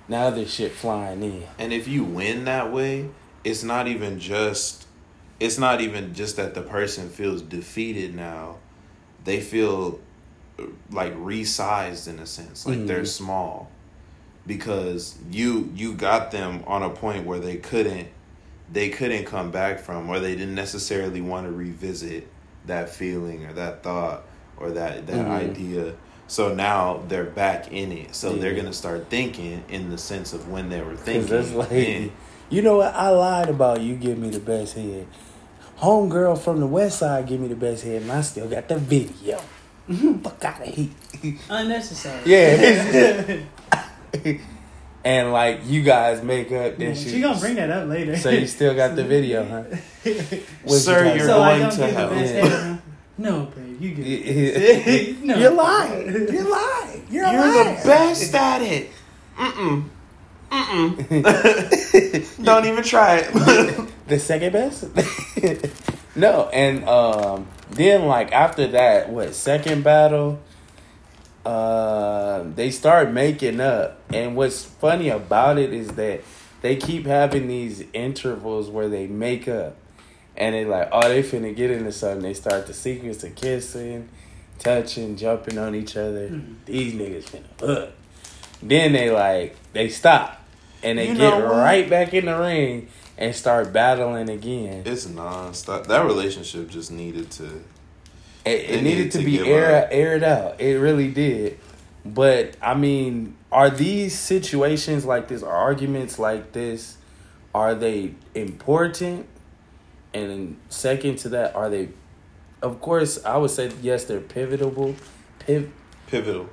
[0.08, 1.42] Now there's shit flying in.
[1.58, 3.08] And if you win that way,
[3.42, 4.86] it's not even just
[5.40, 8.56] it's not even just that the person feels defeated now.
[9.24, 9.98] They feel
[10.92, 13.06] like resized in a sense, like they're Mhm.
[13.08, 13.68] small
[14.46, 18.08] because you you got them on a point where they couldn't
[18.72, 22.28] they couldn't come back from or they didn't necessarily want to revisit
[22.66, 24.24] that feeling or that thought
[24.56, 25.30] or that that Mhm.
[25.30, 25.92] idea.
[26.26, 28.14] So now they're back in it.
[28.14, 31.26] So they're gonna start thinking in the sense of when they were thinking.
[31.28, 32.10] that's like, then.
[32.48, 32.94] you know what?
[32.94, 35.06] I lied about you give me the best head.
[35.80, 38.78] Homegirl from the west side give me the best head, and I still got the
[38.78, 39.38] video.
[40.22, 40.88] Fuck out of here.
[41.50, 42.22] Unnecessary.
[42.24, 43.40] Yeah.
[45.04, 48.16] and like you guys make up, then she, she gonna bring that up later.
[48.16, 49.62] So you still got the video, huh?
[50.64, 52.14] What's Sir, your you're so going to get the hell.
[52.14, 52.26] Yeah.
[52.46, 52.82] head.
[53.16, 55.22] No, babe, you get it.
[55.22, 55.36] No.
[55.36, 56.10] You're lying.
[56.32, 57.06] You're lying.
[57.08, 57.76] You're, You're lying.
[57.76, 58.90] the best at it.
[59.36, 59.84] Mm-mm.
[60.50, 62.44] Mm-mm.
[62.44, 63.88] Don't even try it.
[64.08, 64.84] The second best?
[66.16, 70.40] no, and um, then like after that, what second battle?
[71.44, 76.20] Uh, they start making up, and what's funny about it is that
[76.62, 79.76] they keep having these intervals where they make up,
[80.36, 82.22] and they like, oh, they finna get into something.
[82.22, 84.08] They start the sequence of kissing,
[84.58, 86.28] touching, jumping on each other.
[86.30, 86.54] Mhm.
[86.64, 87.90] These niggas finna hook.
[88.62, 90.42] Then they like they stop,
[90.82, 94.82] and they You get right back in the ring and start battling again.
[94.86, 95.86] it's nonstop.
[95.88, 97.60] That relationship just needed to.
[98.44, 100.60] It, it needed needed to, to be give aired aired out.
[100.60, 101.58] It really did.
[102.04, 106.98] But I mean, are these situations like this, arguments like this,
[107.54, 109.26] are they important?
[110.12, 111.88] And second to that, are they?
[112.62, 114.04] Of course, I would say yes.
[114.04, 114.94] They're pivotal.
[115.40, 115.70] Piv.
[116.06, 116.48] Pivotal.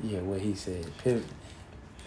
[0.00, 0.86] Yeah, what he said.
[1.04, 1.22] Piv.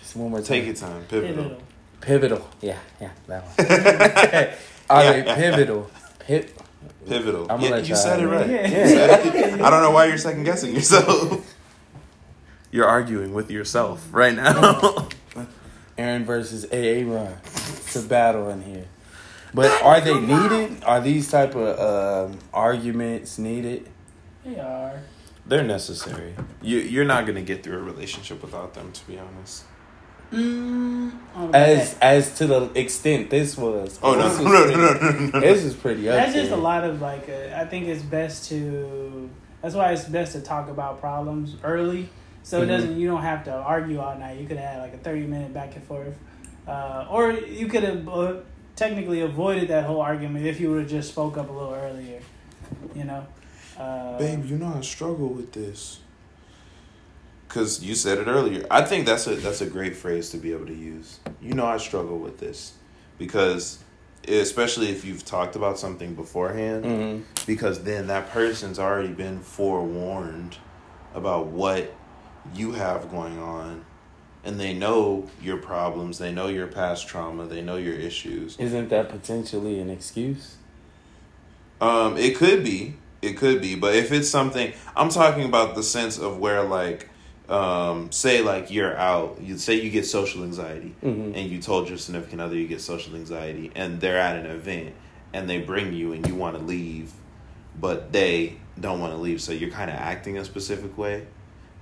[0.01, 0.47] Just one more time.
[0.47, 1.03] Take your time.
[1.03, 1.35] Pivotal.
[1.35, 1.61] Pivotal.
[2.01, 2.49] Pivotal.
[2.61, 3.55] Yeah, yeah, that one.
[4.89, 5.35] are Yeah, they yeah.
[5.35, 5.89] pivotal?
[6.19, 6.49] Piv-
[7.07, 7.51] Pivotal.
[7.51, 8.49] I'm yeah, you said it right.
[8.49, 8.71] it.
[8.71, 8.87] Yeah.
[8.87, 9.61] said it.
[9.61, 11.51] I don't know why you're second guessing yourself.
[12.71, 15.07] You're arguing with yourself right now.
[15.97, 17.37] Aaron versus AA Ron.
[17.45, 18.85] It's a battle in here.
[19.53, 20.83] But are they needed?
[20.83, 23.89] Are these type of um, arguments needed?
[24.43, 24.99] They are.
[25.45, 26.33] They're necessary.
[26.61, 28.91] You you're not gonna get through a relationship without them.
[28.91, 29.63] To be honest.
[30.31, 32.03] Mm, I don't know about As that.
[32.03, 33.99] as to the extent this was.
[34.01, 35.29] Oh no this no was no pretty- no no no.
[35.31, 35.39] no.
[35.39, 37.29] This is pretty up That's just a lot of like.
[37.29, 39.29] Uh, I think it's best to.
[39.61, 42.09] That's why it's best to talk about problems early,
[42.43, 42.69] so it Mhm.
[42.69, 42.99] doesn't.
[42.99, 44.39] You don't have to argue all night.
[44.39, 46.15] You could have like a thirty minute back and forth,
[46.67, 48.33] uh, or you could have uh,
[48.75, 52.19] technically avoided that whole argument if you would have just spoke up a little earlier.
[52.95, 53.25] You know.
[53.79, 55.99] Uh, Babe, you know I struggle with this.
[57.55, 58.67] Cause you said it earlier.
[58.69, 61.19] I think that's a that's a great phrase to be able to use.
[61.41, 62.73] You know I struggle with this,
[63.17, 63.79] because
[64.27, 67.21] especially if you've talked about something beforehand, Mhm.
[67.45, 70.57] because then that person's already been forewarned
[71.13, 71.93] about what
[72.53, 73.85] you have going on,
[74.43, 78.57] and they know your problems, they know your past trauma, they know your issues.
[78.59, 80.55] Isn't that potentially an excuse?
[81.79, 82.95] Um, it could be.
[83.21, 83.75] It could be.
[83.75, 87.07] But if it's something I'm talking about the sense of where like
[87.49, 91.35] um say like you're out, you say you get social anxiety Mhm.
[91.35, 94.93] and you told your significant other you get social anxiety and they're at an event
[95.33, 97.11] and they bring you and you want to leave
[97.79, 101.27] but they don't want to leave so you're kind of acting a specific way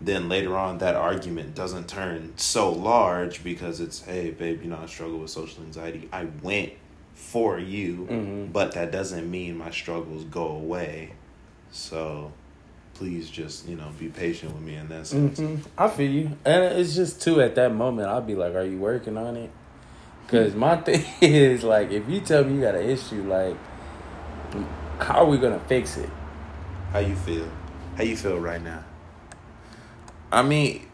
[0.01, 4.79] then later on that argument doesn't turn so large because it's hey babe you know
[4.81, 6.71] i struggle with social anxiety i went
[7.13, 8.51] for you Mhm.
[8.51, 11.11] but that doesn't mean my struggles go away
[11.71, 12.31] so
[12.93, 16.37] please just you know be patient with me in that sense hmm I feel you,
[16.45, 18.07] and it's just too at that moment.
[18.07, 19.49] I'll be like, "Are you working on it?"
[20.25, 23.55] Because my thing is like, if you tell me you got an issue, like,
[24.99, 26.09] how are we gonna fix it?
[26.91, 27.47] How you feel?
[27.97, 28.83] How you feel right now?
[30.31, 30.87] I mean,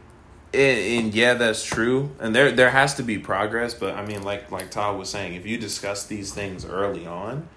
[0.53, 2.12] and, and yeah, that's true.
[2.19, 5.35] And there there has to be progress, but I mean, like like Todd was saying,
[5.35, 7.47] if you discuss these things early on,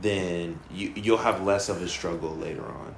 [0.00, 2.94] then you you'll have less of a struggle later on.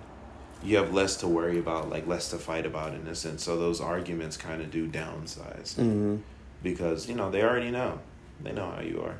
[0.66, 3.44] You have less to worry about, like less to fight about in a sense.
[3.44, 6.16] So those arguments kind of do downsize Mm-hmm.
[6.62, 8.00] because you know they already know,
[8.42, 9.16] they know how you are.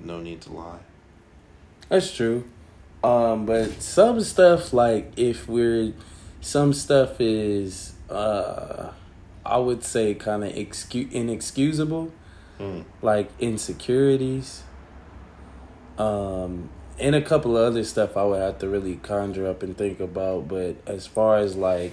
[0.00, 0.78] No need to lie.
[1.88, 2.44] That's true.
[3.04, 5.92] Um, but some stuff like if we're
[6.40, 8.92] some stuff is uh
[9.44, 12.12] I would say kind of excu- inexcusable,
[12.58, 12.84] Mm.
[13.02, 14.62] like insecurities.
[15.98, 19.76] Um and a couple of other stuff I would have to really conjure up and
[19.76, 21.92] think about, but as far as like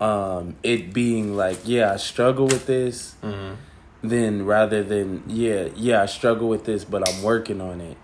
[0.00, 3.54] um it being like, yeah, I struggle with this, Mm-hmm.
[4.02, 7.96] then rather than yeah yeah i struggle with this but i'm working on it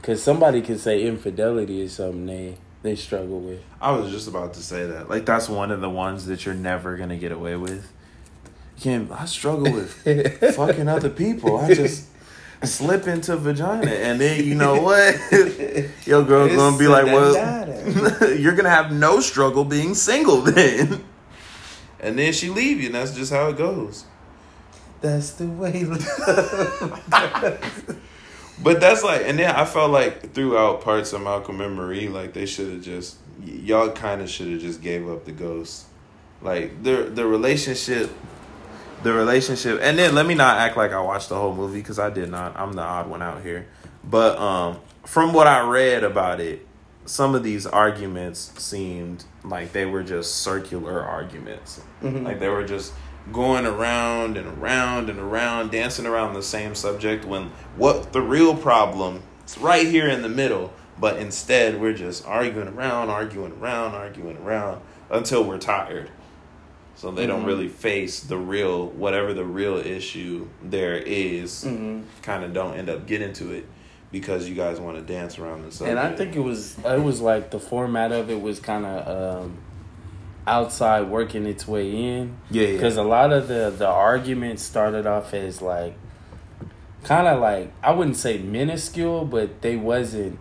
[0.00, 4.52] because somebody can say infidelity is something they they struggle with I was just about
[4.54, 5.08] to say that.
[5.08, 7.90] Like that's one of the ones that you're never gonna get away with.
[8.78, 9.10] Can't.
[9.10, 9.92] I struggle with
[10.56, 11.56] fucking other people.
[11.58, 12.06] I just
[12.64, 15.14] slip into vagina, and then you know what?
[16.06, 17.34] Your girl gonna be like, well,
[18.36, 21.04] you're gonna have no struggle being single then.
[21.98, 24.04] And then she leave you, and that's just how it goes.
[25.00, 25.84] that's the way
[28.62, 32.34] But that's like, and then I felt like throughout parts of Malcolm and Marie, like
[32.34, 35.86] they should have just, y'all kind of should have just gave up the ghost.
[36.42, 38.10] Like the the relationship,
[39.02, 41.98] the relationship, and then let me not act like I watched the whole movie because
[41.98, 42.56] I did not.
[42.56, 43.66] I'm the odd one out here.
[44.04, 46.66] But um, from what I read about it,
[47.06, 51.80] some of these arguments seemed like they were just circular arguments.
[52.24, 52.92] Like they were just
[53.32, 58.56] going around and around and around, dancing around the same subject when what the real
[58.56, 60.72] problem is right here in the middle.
[60.98, 66.10] But instead, we're just arguing around, arguing around, arguing around until we're tired.
[67.00, 67.46] So they don't Mhm.
[67.46, 72.02] really face the real, whatever the real issue there is, Mhm.
[72.20, 73.64] kind of don't end up getting to it
[74.12, 75.88] because you guys want to dance around subject.
[75.88, 79.42] and i think it was it was like the format of it was kind of
[79.44, 79.52] um
[80.48, 82.72] outside working its way in yeah, yeah.
[82.72, 85.94] because a lot of the the arguments started off as like
[87.04, 90.36] kind of like i wouldn't say minuscule but they wasn't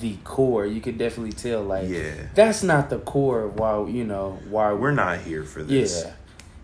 [0.00, 0.64] the core.
[0.66, 2.12] You could definitely tell like Yeah.
[2.34, 6.04] that's not the core of why you know why We're not here for this.
[6.04, 6.12] yeah.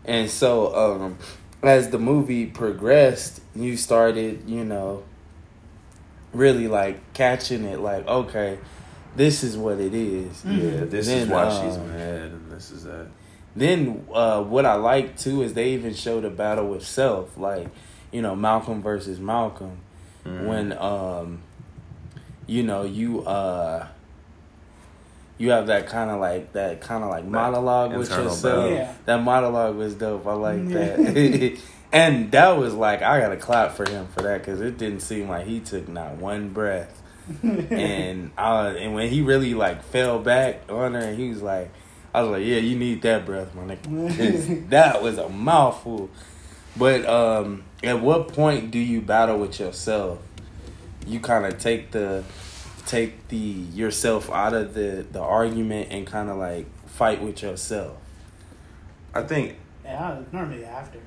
[0.05, 1.19] And so um
[1.63, 5.03] as the movie progressed, you started, you know,
[6.33, 8.59] really like catching it like, okay,
[9.17, 10.45] this is what it is.
[10.45, 13.09] Yeah, this is why um, she's mad, and this is that.
[13.57, 17.67] Then uh, what I like too is they even showed a battle with self, like
[18.13, 19.79] you know Malcolm versus Malcolm,
[20.25, 20.47] Mhm.
[20.47, 21.43] when um,
[22.49, 23.87] you know you uh,
[25.39, 28.71] you have that kind of like that kind of like monologue with yourself.
[28.73, 28.95] Yeah.
[29.05, 30.27] That monologue was dope.
[30.27, 31.59] I like that.
[31.93, 35.01] and that was like I got to clap for him for that because it didn't
[35.01, 37.03] seem like he took not one breath.
[37.43, 41.71] and uh, and when he really like fell back on her, and he was like,
[42.15, 44.17] I was like, yeah, you need that breath, my nigga.
[44.17, 46.09] 'Cause that was a mouthful.
[46.77, 50.21] But um, at what point do you battle with yourself?
[51.09, 52.23] You kind of take the
[52.87, 57.97] take the yourself out of the the argument and kind of like fight with yourself.
[59.15, 60.99] I think yeah, normally after.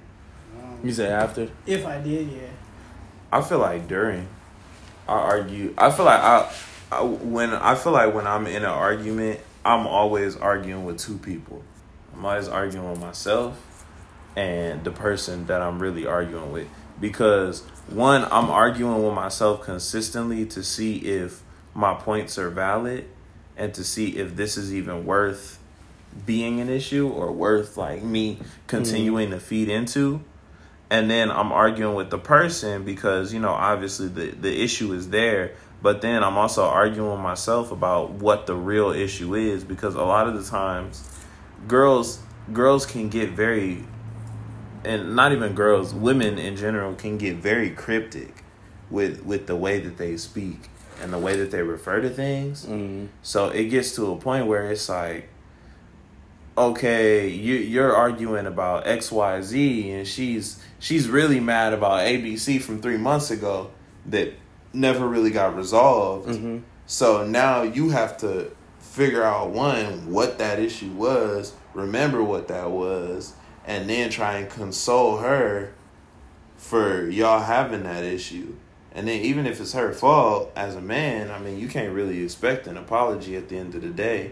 [0.60, 1.50] Um, You say after?
[1.66, 2.48] if I did, yeah.
[3.32, 4.28] I feel like during
[5.08, 5.74] I argue.
[5.78, 6.52] I feel like I,
[6.92, 11.18] I when I feel like when I'm in an argument, I'm always arguing with two
[11.18, 11.64] people.
[12.14, 13.86] I'm always arguing with myself
[14.36, 16.68] and the person that I'm really arguing with
[17.02, 21.42] because one, I'm arguing with myself consistently to see if
[21.74, 23.10] my points are valid
[23.58, 25.60] and to see if this is even worth
[26.26, 28.38] being an issue or worth like me
[28.68, 29.40] continuing mm-hmm.
[29.40, 30.22] to feed into.
[30.90, 35.10] And then I'm arguing with the person because you know obviously the the issue is
[35.10, 35.56] there.
[35.82, 40.04] But then I'm also arguing with myself about what the real issue is because a
[40.04, 41.10] lot of the times
[41.68, 42.20] girls
[42.54, 43.84] girls can get very
[44.84, 48.44] and not even girls women in general can get very cryptic
[48.90, 50.70] with with the way that they speak
[51.02, 53.08] and the way that they refer to things Mm.
[53.22, 55.30] so it gets to a point where it's like,
[56.58, 62.62] okay, you you're arguing about X Y Z, and she's she's really mad about ABC
[62.62, 63.72] from three months ago
[64.08, 64.34] that
[64.74, 66.36] never really got resolved.
[66.36, 72.48] hmm So now you have to figure out one what that issue was, remember what
[72.50, 73.34] that was,
[73.66, 75.74] and then try and console her
[76.58, 78.56] for y'all having that issue.
[78.94, 82.24] And then even if it's her fault as a man, I mean, you can't really
[82.24, 84.32] expect an apology at the end of the day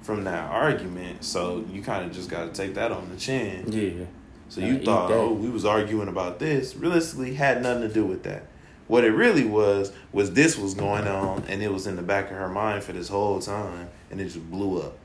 [0.00, 1.24] from that argument.
[1.24, 3.70] So you kind of just got to take that on the chin.
[3.70, 4.06] Yeah.
[4.48, 6.76] So you thought, oh, we was arguing about this.
[6.76, 8.46] Realistically, had nothing to do with that.
[8.86, 12.30] What it really was was this was going on, and it was in the back
[12.30, 14.98] of her mind for this whole time, and it just blew up.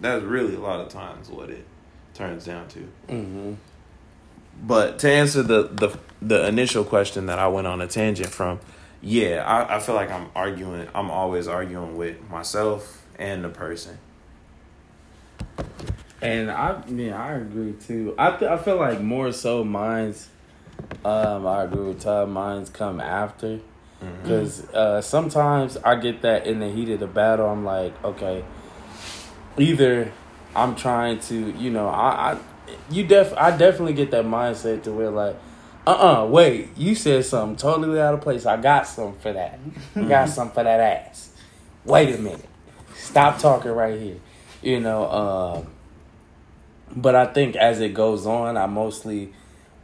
[0.00, 1.64] That's really a lot of times what it
[2.16, 2.80] turns down to.
[3.08, 3.54] hmm
[4.62, 8.58] But to answer the the the initial question that I went on a tangent from,
[9.02, 10.88] yeah, I, I feel like I'm arguing.
[10.94, 13.98] I'm always arguing with myself and the person.
[16.22, 18.14] And I, yeah, I agree too.
[18.18, 20.28] I, th- I feel like more so mine's,
[21.04, 22.30] um, I agree with Todd.
[22.30, 23.60] Mine's come after,
[24.22, 27.46] because uh, sometimes I get that in the heat of the battle.
[27.46, 28.44] I'm like, okay,
[29.58, 30.10] either
[30.56, 32.38] I'm trying to, you know, I, I
[32.90, 35.36] you def, I definitely get that mindset to where like,
[35.86, 38.46] uh, uh wait, you said something totally out of place.
[38.46, 39.58] I got something for that.
[39.94, 41.30] I got something for that ass.
[41.84, 42.48] Wait a minute,
[42.94, 44.16] stop talking right here.
[44.62, 45.66] You know, um,
[46.96, 49.32] but I think as it goes on, I mostly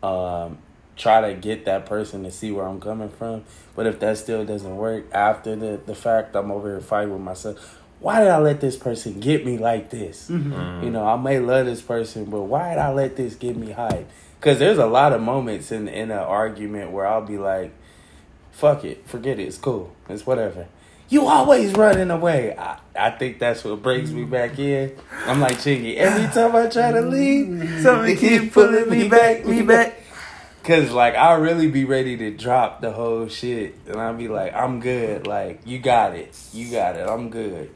[0.02, 0.58] um,
[0.96, 3.44] try to get that person to see where I'm coming from.
[3.74, 7.22] But if that still doesn't work after the, the fact, I'm over here fighting with
[7.22, 7.78] myself.
[8.02, 10.28] Why did I let this person get me like this?
[10.28, 10.82] Mm-hmm.
[10.82, 13.70] You know, I may love this person, but why did I let this get me
[13.70, 14.10] hype?
[14.40, 17.72] Because there's a lot of moments in in an argument where I'll be like,
[18.50, 20.66] "Fuck it, forget it, it's cool, it's whatever."
[21.10, 22.56] You always running away.
[22.58, 24.96] I, I think that's what brings me back in.
[25.26, 25.94] I'm like Chingy.
[25.94, 29.94] Every time I try to leave, something keep pulling me back, me back.
[30.64, 34.54] Cause like I really be ready to drop the whole shit, and I'll be like,
[34.54, 35.28] I'm good.
[35.28, 37.08] Like you got it, you got it.
[37.08, 37.70] I'm good.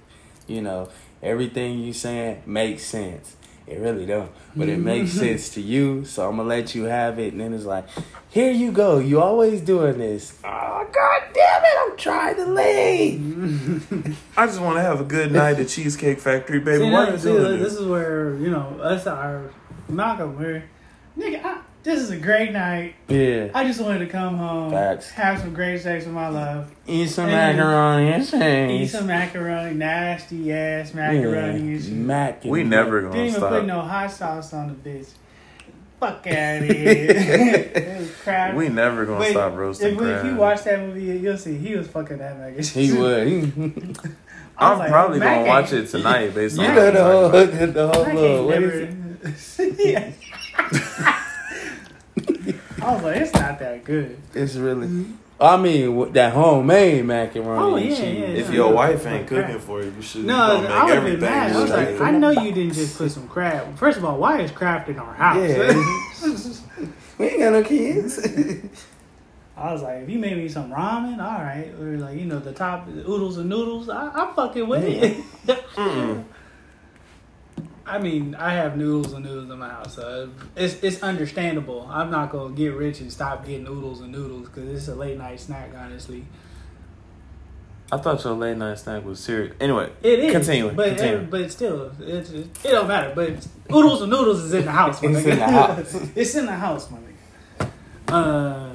[0.46, 0.88] You know,
[1.22, 3.36] everything you saying makes sense.
[3.66, 5.18] It really don't, but it makes mm-hmm.
[5.18, 6.04] sense to you.
[6.04, 7.32] So I'm gonna let you have it.
[7.32, 7.84] And then it's like,
[8.30, 8.98] here you go.
[8.98, 10.38] You always doing this.
[10.44, 11.68] Oh god damn it!
[11.80, 14.16] I'm trying to leave.
[14.36, 16.84] I just want to have a good night at Cheesecake Factory, baby.
[16.84, 17.80] See, Why now, you see, doing this this?
[17.80, 19.50] is where you know us are
[19.88, 20.38] Malcolm.
[20.38, 20.62] Where
[21.18, 22.94] nigga, I, this is a great night.
[23.08, 23.48] Yeah.
[23.54, 25.10] I just wanted to come home, Facts.
[25.12, 28.82] have some great sex with my love, Eat some And- macaroni and cheese.
[28.82, 31.92] eat some macaroni, nasty ass macaroni and shit.
[31.92, 32.44] Mac.
[32.44, 33.50] We never gonna Didn't gonna even stop.
[33.52, 35.08] put no hot sauce on the bitch.
[35.98, 38.06] Fuck out of here.
[38.22, 38.54] Kraft.
[38.56, 40.24] We never gonna Wait, stop roasting if, crab.
[40.26, 42.74] if you watch that movie, you'll see he was fucking that mac and cheese.
[42.92, 43.96] He would.
[44.58, 46.82] I was I'm like, probably gonna ain't- watch it tonight based on you what know
[46.82, 49.28] you're the whole the whole Mac little ain't never.
[49.28, 50.14] is it?
[50.72, 51.14] Yeah.
[52.86, 54.16] I was like, it's not that good.
[54.34, 54.86] It's really.
[54.86, 55.12] Mm-hmm.
[55.38, 58.18] I mean, with that homemade macaroni Oh, and yeah, cheese.
[58.20, 58.54] yeah, If yeah.
[58.54, 59.44] your wife ain't Crab.
[59.46, 61.20] cooking for you, you should No, you make I would have everything.
[61.20, 61.56] been mad.
[61.56, 63.76] I was like, like- I know you didn't just put some crab.
[63.76, 65.36] First of all, why is Kraft in our house?
[65.38, 65.82] Yeah.
[67.18, 68.18] We ain't got no kids.
[69.56, 72.38] I was like, if you made me some ramen, all right, or like you know
[72.38, 75.16] the top oodles and noodles, I, I'm fucking with it.
[75.46, 76.24] Mm-mm.
[77.86, 81.86] I mean, I have noodles and noodles in my house, so it's it's understandable.
[81.90, 85.16] I'm not gonna get rich and stop getting noodles and noodles because it's a late
[85.18, 86.24] night snack, honestly.
[87.92, 89.54] I thought your late night snack was serious.
[89.60, 91.26] Anyway, It is, Continue, but continue.
[91.30, 93.12] but still, it's, it don't matter.
[93.14, 95.00] But oodles and noodles is in the house.
[95.00, 95.30] my It's nigga.
[95.32, 95.94] in the house.
[96.16, 97.70] it's in the house, my nigga.
[98.08, 98.70] Uh,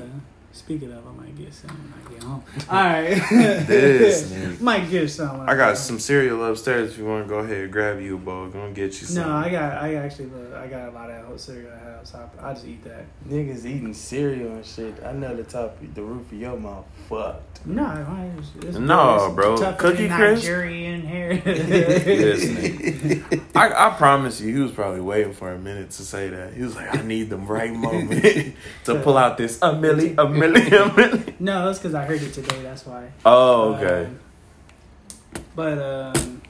[0.53, 2.43] speaking of, I might get some when I get home.
[2.69, 4.61] All right, This nigga.
[4.61, 5.39] might get some.
[5.39, 5.75] when I got home.
[5.75, 6.91] some cereal upstairs.
[6.91, 9.23] If you want to go ahead and grab you a bowl, gonna get you some.
[9.27, 9.83] No, I got.
[9.83, 10.25] I actually.
[10.27, 12.13] Look, I got a lot of cereal at the house.
[12.15, 13.05] I, I just eat that.
[13.27, 14.95] Niggas eating cereal and shit.
[15.05, 17.65] I know the top, the roof of your mouth fucked.
[17.65, 19.55] No, why is- it's, No, it's bro.
[19.57, 20.43] tougher Cookie than Crisp?
[20.43, 21.31] Nigerian hair.
[21.45, 23.41] This nigga.
[23.55, 26.53] I, I promise you, he was probably waiting for a minute to say that.
[26.53, 28.55] He was like, I need the right moment
[28.85, 31.20] to pull out this a milli, a milli, a milli.
[31.39, 32.61] no, it's because I heard it today.
[32.61, 33.11] That's why.
[33.25, 34.05] Oh, okay.
[34.05, 34.19] Um,
[35.55, 36.41] but um,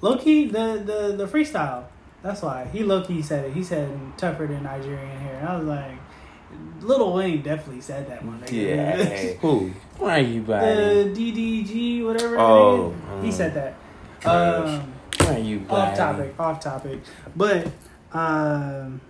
[0.00, 1.84] low key, the, the the freestyle.
[2.22, 3.52] That's why he low key said it.
[3.52, 5.38] He said tougher than Nigerian hair.
[5.38, 5.92] And I was like,
[6.82, 8.42] Lil Wayne definitely said that one.
[8.50, 8.96] Yeah.
[9.40, 9.72] Who?
[9.98, 11.12] Why you the?
[11.14, 12.38] DDG whatever.
[12.38, 13.22] Oh, it is.
[13.22, 13.74] he um, said that.
[14.20, 14.68] Trash.
[14.68, 15.92] Um, Why you buying?
[15.92, 17.00] off topic, off topic.
[17.34, 17.66] But
[18.12, 19.00] um,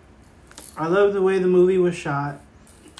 [0.76, 2.40] I love the way the movie was shot.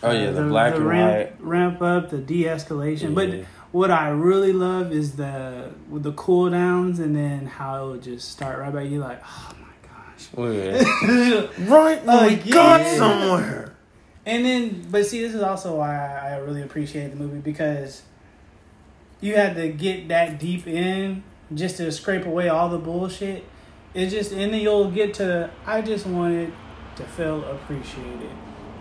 [0.02, 1.36] Oh yeah, Uh, the, black and ramp, white.
[1.40, 3.14] ramp up, the de-escalation.
[3.14, 7.90] But what I really love is the with the cool downs and then how it
[7.90, 8.86] would just start right back.
[8.88, 10.28] You like, oh my gosh.
[10.36, 11.46] Oh, yeah.
[11.68, 13.74] Right when we got got somewhere.
[14.26, 18.02] And then, but see, this is also why I I really appreciate the movie because
[19.20, 21.22] you had to get that deep in
[21.54, 23.44] just to scrape away all the bullshit.
[23.92, 26.52] It's just, and then you'll get to, I just wanted
[26.96, 28.30] to feel appreciated.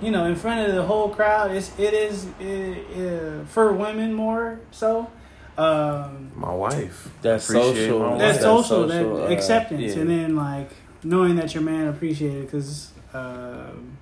[0.01, 4.13] You know, in front of the whole crowd, it's, it is it, uh, for women
[4.13, 5.09] more so.
[5.57, 7.09] Um, My wife.
[7.21, 7.99] That's social.
[7.99, 8.19] my wife.
[8.19, 10.01] that's That social, social, that uh, acceptance, yeah.
[10.01, 10.69] and then like
[11.03, 13.97] knowing that your man appreciated because um,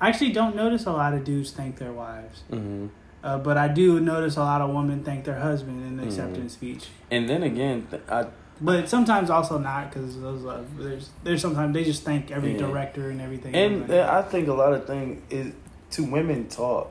[0.00, 2.86] I actually don't notice a lot of dudes thank their wives, hmm
[3.22, 6.06] uh, but I do notice a lot of women thank their husband in the Mhm.
[6.08, 6.88] acceptance speech.
[7.10, 8.26] And then again, th- I
[8.60, 12.58] But sometimes also not because those uh, there's there's sometimes they just thank every Yeah.
[12.66, 13.54] director and everything.
[13.54, 15.52] and uh, I think a lot of things is
[15.92, 16.90] to women talk,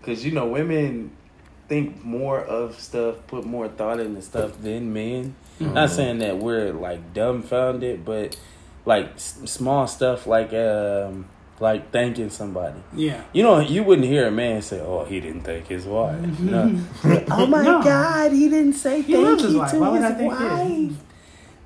[0.00, 1.10] because you know women
[1.68, 5.34] think more of stuff, put more thought into stuff than men.
[5.60, 5.72] Mhm.
[5.74, 8.36] Not saying that we're like dumbfounded, but
[8.84, 11.26] like s- small stuff like um
[11.60, 12.80] like thanking somebody.
[12.94, 13.22] yeah.
[13.32, 16.50] You know, you wouldn't hear a man say, "Oh, he didn't thank his wife." Mm-hmm.
[16.50, 17.24] No.
[17.30, 17.82] oh my No.
[17.82, 19.70] God, he didn't say He thank loves his you wife.
[19.70, 20.40] to Why would his I think this?
[20.90, 21.04] wife.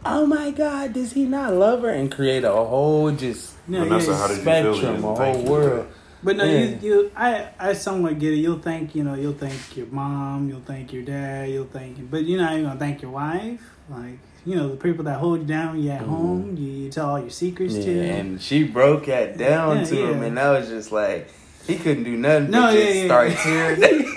[0.04, 1.90] Oh my God, does he not love her?
[1.90, 4.74] And create a whole just No, yeah, how did you feel?
[4.74, 5.86] spectrum, a whole world.
[6.22, 6.58] But no, Yeah.
[6.60, 8.36] you, you, I, I somewhat get it.
[8.36, 12.24] You'll thank, you know, you'll thank your mom, you'll thank your dad, you'll thank, but
[12.24, 13.60] you're not even gonna thank your wife.
[13.88, 16.06] Like, you know, the people that hold you down when you're at Mhm.
[16.06, 18.00] home, you, you tell all your secrets Yeah, to.
[18.00, 21.28] and she broke that down Yeah, to him, and that was just like
[21.66, 23.42] he couldn't do nothing No, but yeah, just yeah, start yeah.
[23.42, 24.14] tearing.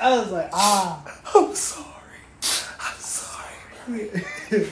[0.00, 1.04] I was like, ah,
[1.34, 1.86] I'm sorry,
[2.80, 4.10] I'm sorry.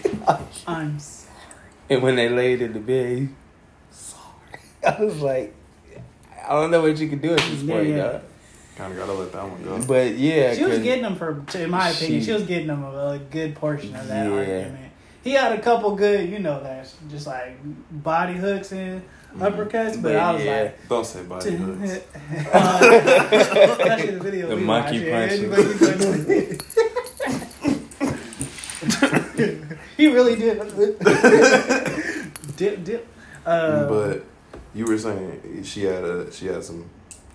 [0.66, 0.98] I'm.
[0.98, 1.28] sorry.
[1.90, 3.28] And when they laid in the bed,
[3.90, 4.60] sorry.
[4.86, 5.54] I was like,
[6.48, 8.18] I don't know what you can do at this Yeah, point, yeah.
[8.80, 8.88] Dog.
[8.88, 9.86] Kind of gotta let that one go.
[9.86, 12.82] But yeah, She was getting him for, in my opinion, She- she was getting him
[12.84, 14.32] a, a good portion of that Yeah.
[14.32, 14.92] argument.
[15.22, 17.58] He had a couple good, you know, that's just like
[17.90, 19.02] body hooks and
[19.36, 20.62] uppercuts, but, But I was yeah.
[20.62, 22.00] like, Don't say body hooks.
[22.52, 26.66] That's the video The monkey watched, punches.
[29.96, 30.58] He really did.
[32.56, 33.06] dip, dip.
[33.44, 34.24] Uh, but
[34.74, 36.88] you were saying she had a she had some,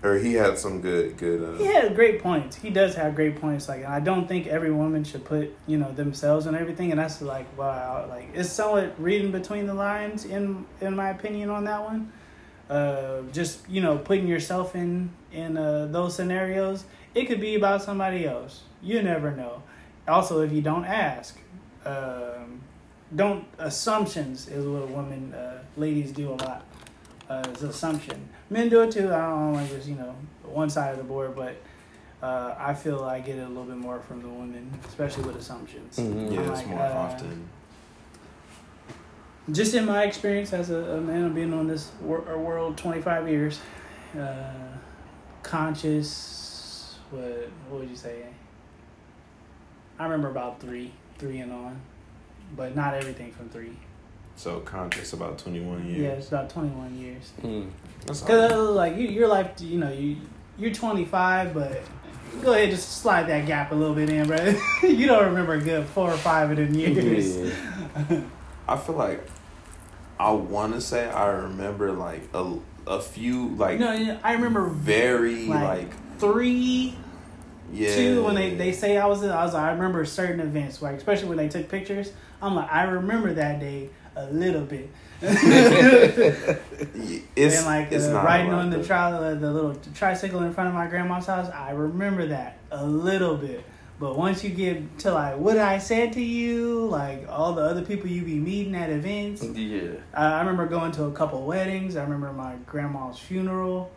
[0.04, 1.43] or he had some good good.
[1.43, 2.56] Uh, he had great points.
[2.56, 3.68] He does have great points.
[3.68, 7.22] Like I don't think every woman should put you know themselves and everything, and that's
[7.22, 8.06] like wow.
[8.10, 12.12] Like it's somewhat reading between the lines in in my opinion on that one.
[12.70, 16.86] Uh, just you know putting yourself in in uh, those scenarios.
[17.14, 18.64] It could be about somebody else.
[18.82, 19.64] You never know.
[20.08, 21.39] Also, if you don't ask,
[21.86, 22.62] um,
[23.16, 26.66] don't assumptions is what women uh, ladies do a lot.
[27.30, 28.30] Uh, it's an assumption.
[28.49, 29.11] Men do it too.
[29.11, 31.55] I don't like just you know one side of the board, but
[32.21, 35.36] uh, I feel I get it a little bit more from the women, especially with
[35.38, 35.97] assumptions.
[35.97, 36.32] Mhm.
[36.32, 37.49] Yeah, I'm it's like, more uh, often.
[39.51, 43.01] Just in my experience as a, a man, being on this wor- uh, world twenty
[43.01, 43.59] five years,
[44.19, 44.51] uh,
[45.43, 46.97] conscious.
[47.11, 48.23] What what would you say?
[49.97, 51.80] I remember about three, three and on,
[52.55, 53.78] but not everything from three.
[54.36, 56.00] So conscious about twenty one years.
[56.00, 57.32] Yeah, it's about twenty one years.
[57.42, 57.70] Mm.
[58.06, 58.28] That's all.
[58.28, 60.18] Cause like you, your life, you know, you
[60.58, 61.82] you're 25, but
[62.42, 64.56] go ahead just slide that gap a little bit in, bro.
[64.84, 67.38] you don't remember a good four or five of them years.
[67.38, 68.22] Yeah.
[68.68, 69.26] I feel like
[70.20, 72.58] I want to say I remember like a
[72.88, 76.96] a few like no, yeah, I remember very like, like, three,
[77.74, 80.96] yeah two when they, they say I was I was I remember certain events like
[80.96, 82.12] especially when they took pictures.
[82.42, 84.89] I'm like I remember that day a little bit.
[87.36, 88.86] it's and like it's uh, not riding on the that.
[88.86, 92.86] tri- uh, the little tricycle in front of my grandma's house, I remember that a
[92.86, 93.63] little bit.
[93.97, 97.82] But once you get to like what I said to you, like all the other
[97.82, 99.91] people you be meeting at events, Yeah.
[100.13, 101.95] I I remember going to a couple weddings.
[101.95, 103.91] I remember my grandma's funeral,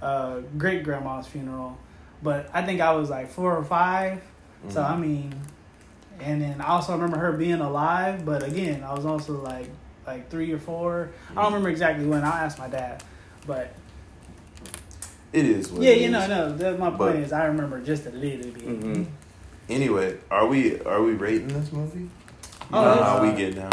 [0.00, 1.76] uh, great grandma's funeral.
[2.22, 4.20] But I think I was like four or 5
[4.68, 4.90] So Mhm.
[4.90, 5.34] I mean,
[6.22, 8.24] and then I also remember her being alive.
[8.24, 9.68] But again, I was also like
[10.06, 11.10] like three or four.
[11.30, 12.22] I don't remember exactly when.
[12.24, 13.02] I'll ask my dad.
[13.46, 13.74] But
[15.32, 16.12] It is what yeah, it you is.
[16.12, 16.56] know, no.
[16.56, 18.66] That, my point But- is, I remember just a little bit.
[18.82, 19.06] Mhm.
[19.68, 22.08] Anyway, are we are we rating this movie?
[22.72, 23.70] Oh, Uh, it's- how we get down?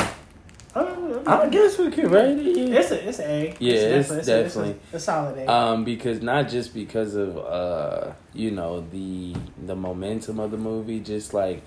[0.76, 2.58] Oh, I guess we could rate it.
[2.70, 2.80] Yeah.
[2.80, 3.56] it's a it's a A.
[3.60, 5.52] Yeah, it's a- a- definitely- a, a solid A.
[5.52, 9.36] Um, because not just because of uh, you know, the
[9.66, 11.62] the momentum of the movie, just like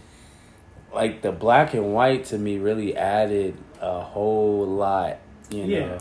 [0.95, 5.19] like the black and white to me really added a whole lot,
[5.51, 5.87] you Yeah.
[5.87, 5.99] know.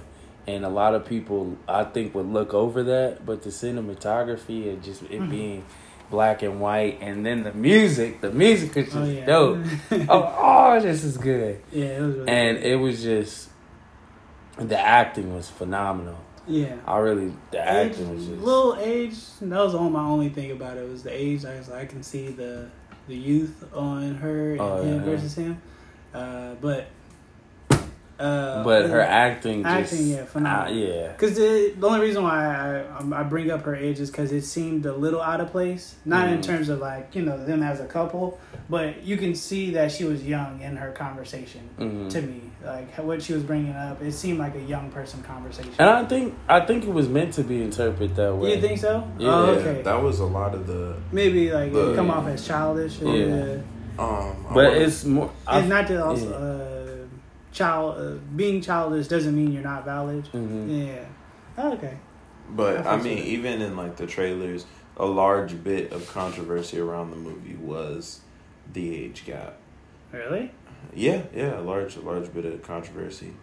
[0.47, 4.83] And a lot of people I think would look over that, but the cinematography and
[4.83, 5.29] just it Mhm.
[5.29, 5.63] being
[6.09, 9.25] black and white and then the music, the music is just oh yeah.
[9.25, 9.59] dope.
[10.09, 11.61] oh, oh, this is good.
[11.71, 12.15] yeah, it was.
[12.17, 12.65] Really And good.
[12.65, 13.49] it was just
[14.57, 16.17] the acting was phenomenal.
[16.47, 16.75] yeah.
[16.85, 19.15] I really the Age, acting was just little age.
[19.41, 21.45] That was all my only thing about it was the age.
[21.45, 22.67] I was like, I can see the
[23.07, 25.03] the youth on her and Oh, him yeah.
[25.05, 25.61] versus him.
[26.13, 26.87] Uh, but
[28.21, 30.73] uh, but her acting, just, acting, yeah, phenomenal.
[30.73, 31.07] uh, yeah.
[31.11, 34.31] Because the, the only reason why I, um, I bring up her age is because
[34.31, 35.95] it seemed a little out of place.
[36.05, 36.43] Not in Mhm.
[36.43, 40.03] terms of like, you know, them as a couple, but you can see that she
[40.05, 42.09] was young in her conversation Mhm.
[42.11, 42.41] to me.
[42.63, 45.73] Like what she was bringing up, it seemed like a young person conversation.
[45.79, 48.55] And I think I think it was meant to be interpreted that way.
[48.55, 49.03] you think so?
[49.17, 49.29] Yeah.
[49.33, 49.81] oh, okay.
[49.81, 53.01] that was a lot of the Maybe like The- it come off as childish.
[53.01, 53.57] Or, Yeah.
[53.97, 54.35] uh, um.
[54.53, 55.31] But wanna- it's more.
[55.47, 56.35] I, and not to also yeah.
[56.35, 56.80] uh,
[57.51, 60.25] child uh, being childish doesn't mean you're not valid.
[60.33, 60.87] Mhm.
[60.87, 61.05] Yeah.
[61.57, 61.97] Oh, okay.
[62.49, 63.23] But I I mean, so.
[63.23, 64.65] even in like the trailers,
[64.97, 68.21] a large bit of controversy around the movie was
[68.73, 69.57] the age gap.
[70.11, 70.51] Really?
[70.93, 73.33] Yeah, yeah, a large, a large bit of controversy.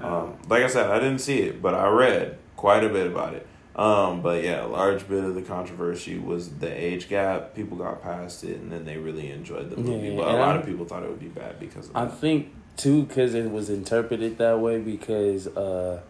[0.00, 0.16] Oh.
[0.18, 3.34] Um, like I said, I didn't see it, but I read quite a bit about
[3.34, 3.46] it.
[3.76, 7.54] Um, but yeah, a large bit of the controversy was the age gap.
[7.54, 10.08] People got past it, and then they really enjoyed the movie.
[10.08, 12.04] Yeah, but a lot I- of people thought it would be bad because of I
[12.06, 12.18] that.
[12.18, 16.00] think too because it was interpreted that way because uh,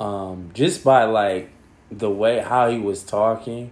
[0.00, 1.50] um, just by like
[1.90, 3.70] the way how he was talking.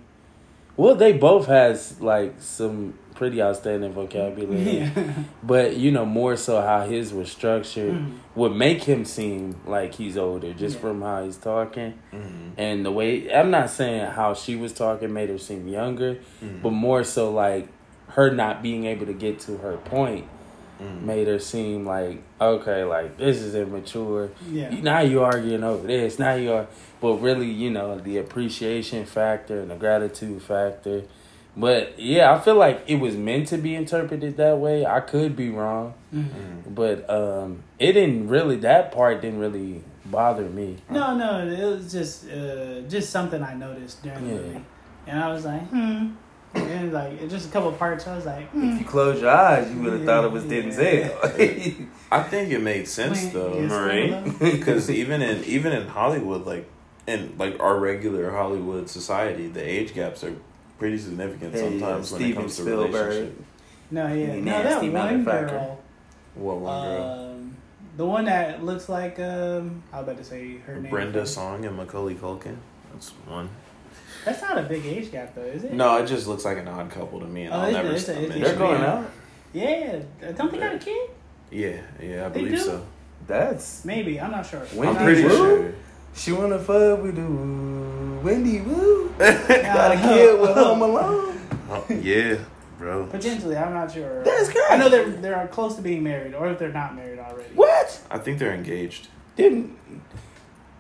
[0.77, 4.79] Well, they both has like some pretty outstanding vocabulary.
[4.79, 5.13] yeah.
[5.43, 8.13] But you know, more so how his was structured Mhm.
[8.35, 10.81] would make him seem like he's older just Yeah.
[10.83, 12.53] from how he's talking Mhm.
[12.57, 13.31] and the way.
[13.35, 16.63] I'm not saying how she was talking made her seem younger, Mhm.
[16.63, 17.69] but more so like
[18.09, 20.25] her not being able to get to her point
[20.81, 21.03] Mhm.
[21.03, 24.31] made her seem like okay, like this is immature.
[24.51, 24.71] Yeah.
[24.81, 26.19] Now you're arguing over this.
[26.19, 26.67] Now you are,
[27.01, 31.03] but really, you know, the appreciation factor and the gratitude factor.
[31.57, 34.87] But yeah, I feel like it was meant to be interpreted that way.
[34.87, 36.25] I could be wrong, Mhm.
[36.29, 36.75] Mhm.
[36.75, 38.57] but um, it didn't really.
[38.57, 40.77] That part didn't really bother me.
[40.89, 44.65] No, no, it was just uh, just something I noticed during the movie,
[45.07, 46.11] and I was like, hmm.
[46.55, 48.73] And like just a couple parts, I was like, hmm.
[48.73, 50.63] If you close your eyes, you would have Yeah, thought it was yeah.
[50.63, 51.87] Denzel.
[52.11, 56.69] I think it made sense Wait, though, Marie, because even in even in Hollywood, like
[57.07, 60.35] in like our regular Hollywood society, the age gaps are
[60.79, 62.93] pretty significant Hey, sometimes yeah, when it Steven comes to Spielberg.
[62.93, 63.45] relationship.
[63.93, 65.49] no, yeah, no, that nasty one motherfucker.
[65.51, 65.81] girl,
[66.35, 67.03] What one girl?
[67.33, 67.57] um,
[67.97, 70.91] the one that looks like um, I was about to say her name.
[70.91, 72.57] Brenda Song and Macaulay Culkin.
[72.93, 73.51] That's one.
[74.25, 75.73] That's not a big age gap though, is it?
[75.73, 78.09] No, it just looks like an odd couple to me, and Oh, I'll never it's
[78.09, 79.11] a- stop it's a- They're going out.
[79.53, 79.99] Yeah,
[80.37, 81.11] don't they got a kid?
[81.51, 82.65] Yeah, yeah, I They believe do?
[82.65, 82.87] so.
[83.27, 84.63] That's Maybe I'm not sure.
[84.75, 85.29] Wendy I'm pretty Wu?
[85.31, 85.73] sure.
[86.15, 88.21] She wanna fuck with the woo.
[88.23, 89.13] Wendy Wu.
[89.19, 90.09] Got a oh.
[90.09, 91.41] kid with Home Alone.
[91.71, 92.37] Oh, yeah,
[92.79, 93.07] bro.
[93.07, 94.25] Potentially, I'm not sure.
[94.25, 94.67] That's crazy.
[94.71, 97.51] I know they're they're close to being married, or if they're not married already.
[97.55, 98.01] What?
[98.11, 99.09] I think they're engaged.
[99.37, 99.77] Didn't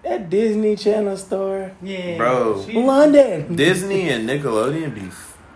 [0.03, 1.73] that Disney Channel star?
[1.83, 2.65] Yeah, Bro.
[2.67, 3.55] She, London.
[3.57, 5.09] Disney and Nickelodeon be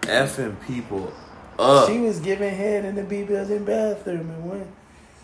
[0.08, 1.12] effing people
[1.58, 1.88] up.
[1.88, 4.68] She was giving head in the B building bathroom and one.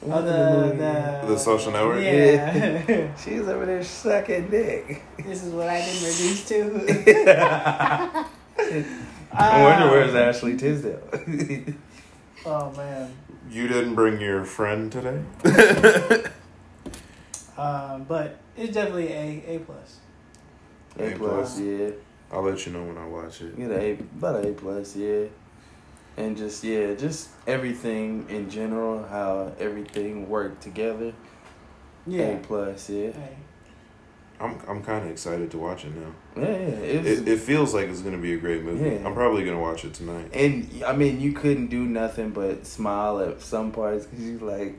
[0.02, 2.02] Oh, one the, the, The Social Network?
[2.02, 3.08] Yeah.
[3.22, 5.02] She was over there sucking dick.
[5.18, 6.64] this is what I've been reduced to.
[9.32, 9.90] I wonder Ah.
[9.90, 11.00] where's Ashley Tisdale.
[12.46, 13.12] Oh man.
[13.50, 15.20] You didn't bring your friend today?
[17.58, 19.98] Um, but it's definitely a a plus.
[20.98, 21.61] A A plus, plus.
[21.61, 21.90] yeah.
[22.32, 23.56] I'll let you know when I watch it.
[23.56, 25.24] Get a A, about an A plus, yeah.
[26.16, 31.12] And just yeah, just everything in general, how everything worked together.
[32.06, 32.22] Yeah.
[32.22, 33.11] A plus, yeah.
[33.12, 33.36] Hey.
[34.40, 36.12] I'm I'm kind of excited to watch it now.
[36.36, 37.00] Yeah, yeah.
[37.00, 38.88] It's, It, it feels like it's gonna be a great movie.
[38.96, 39.06] Yeah.
[39.06, 40.30] I'm probably gonna watch it tonight.
[40.32, 44.76] and I mean, you couldn't do nothing but smile at some parts because you like,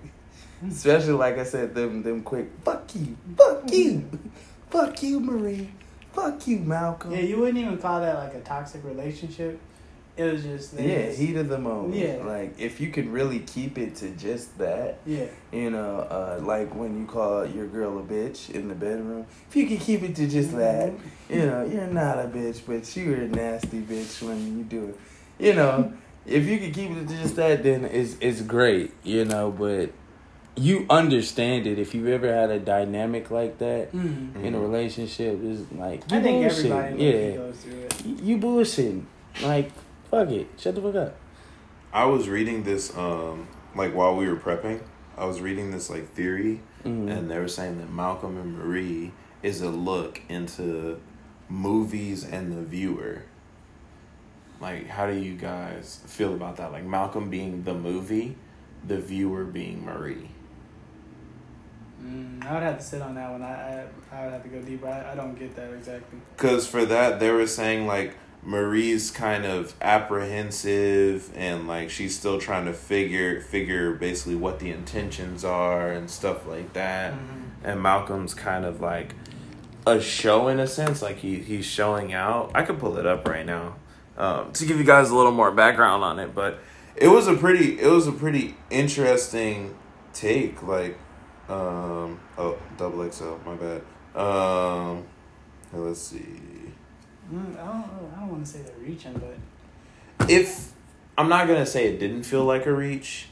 [0.68, 4.08] especially like I said, them them quick fuck you, fuck you,
[4.70, 5.70] fuck you, Marie,
[6.14, 7.12] fuck you, Malcolm.
[7.12, 9.60] Yeah, you wouldn't even call that like a toxic relationship.
[10.18, 11.96] It was just Yeah, just- heat of the moment.
[11.96, 12.22] Yeah.
[12.26, 15.26] Like if you could really keep it to just that, Yeah.
[15.54, 19.26] you know, uh, like when you call your girl a bitch in the bedroom.
[19.50, 20.92] If you could keep it to just that,
[21.30, 25.00] you know, you're not a bitch, but you're a nasty bitch when you do it.
[25.44, 25.94] You know,
[26.26, 29.50] if you could keep it to just that, then it's it's great, you know.
[29.50, 29.92] But
[30.58, 34.44] you understand it if you've ever had a dynamic like that Mhm.
[34.44, 35.42] in a relationship.
[35.44, 36.66] Is like you I think bullshit.
[36.72, 37.36] everybody yeah, yeah.
[37.38, 38.06] goes through it.
[38.06, 39.04] you, you bullshitting.
[39.44, 39.72] Like
[40.10, 41.16] fuck it, shut the fuck up.
[41.94, 44.82] I was reading this um like while we were prepping.
[45.18, 47.10] I was reading this like theory, Mhm.
[47.10, 49.12] and they were saying that Malcolm and Marie
[49.44, 51.00] is a look into
[51.50, 53.24] movies and the viewer.
[54.60, 56.72] Like, how do you guys feel about that?
[56.72, 58.36] Like Malcolm being the movie,
[58.88, 60.30] the viewer being Marie.
[62.04, 63.42] Mm, I would have to sit on that one.
[63.44, 64.88] I I, I would have to go deeper.
[64.88, 66.20] I, I don't get that exactly.
[66.36, 72.40] because for that they were saying like Marie's kind of apprehensive and like she's still
[72.40, 77.14] trying to figure figure basically what the intentions are and stuff like that.
[77.14, 77.18] Mhm.
[77.64, 79.14] and Malcolm's kind of like
[79.86, 82.52] a show in a sense, like he he's showing out.
[82.56, 83.76] I could pull it up right now
[84.18, 86.60] um, to give you guys a little more background on it, but
[86.96, 89.76] It was a pretty it was a pretty interesting
[90.14, 90.98] take like
[91.52, 93.82] um oh double XL my bad
[94.16, 95.04] um
[95.74, 96.26] let's see
[97.34, 97.86] Mm, I don't.
[98.14, 100.74] I don't want to say they're reaching, but if
[101.18, 103.28] I'm not gonna say it didn't feel like a reach.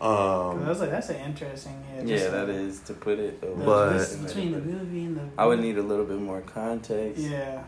[0.00, 0.06] I
[0.52, 1.84] um was like, that's an interesting.
[1.94, 3.42] Yeah, Yeah, that the- is to put it.
[3.42, 5.22] the But- between the movie and the.
[5.36, 7.20] I would need a little bit more context.
[7.20, 7.64] Yeah.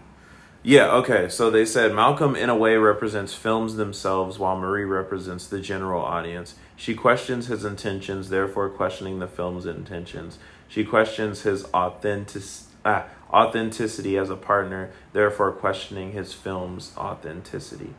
[0.62, 1.28] Yeah, okay.
[1.28, 6.02] So they said Malcolm, in a way, represents films themselves, while Marie represents the general
[6.02, 6.54] audience.
[6.76, 10.38] She questions his intentions, therefore questioning the film's intentions.
[10.68, 12.42] She questions his authentic,
[12.84, 17.94] ah, authenticity as a partner, therefore questioning his film's authenticity.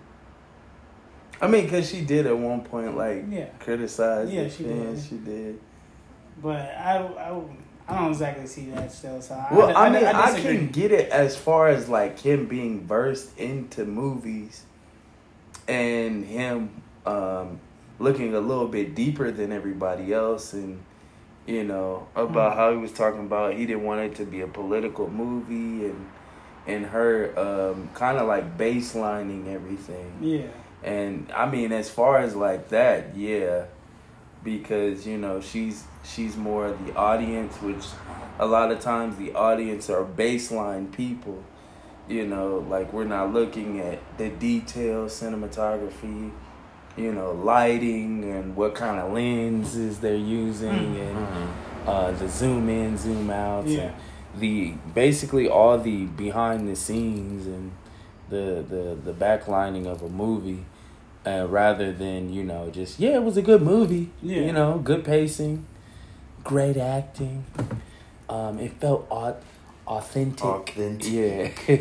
[1.41, 3.47] I mean, cause she did at one point like Yeah.
[3.59, 5.03] criticize Yeah, she fans.
[5.03, 5.09] did.
[5.09, 5.59] She did.
[6.41, 7.41] But I, I,
[7.87, 9.21] I don't exactly see that still.
[9.21, 10.57] So Well, I, I, mean, I, disagree.
[10.57, 14.63] can get it as far as like him being versed into movies,
[15.67, 17.59] and him um,
[17.99, 20.81] looking a little bit deeper than everybody else, and
[21.45, 22.55] you know about Mhm.
[22.55, 26.05] how he was talking about he didn't want it to be a political movie, and
[26.67, 30.11] and her um, kind of like baselining everything.
[30.21, 30.47] Yeah.
[30.83, 33.65] And I mean, as far as like that, yeah,
[34.43, 37.85] because you know she's she's more the audience, which
[38.39, 41.43] a lot of times the audience are baseline people.
[42.07, 46.31] You know, like we're not looking at the detail, cinematography,
[46.97, 51.01] you know, lighting and what kind of lenses they're using Mm.
[51.07, 51.49] and
[51.87, 53.81] uh, the zoom in, zoom outs, Yeah.
[53.83, 53.93] and
[54.39, 57.71] the basically all the behind the scenes and
[58.29, 60.65] the the the backlining of a movie,
[61.27, 64.09] uh, rather than you know just yeah, it was a good movie.
[64.23, 64.41] Yeah.
[64.41, 65.65] You know, good pacing,
[66.43, 67.45] great acting.
[68.29, 69.37] Um, it felt au-
[69.87, 70.43] authentic.
[70.45, 71.11] Authentic.
[71.67, 71.77] Yeah.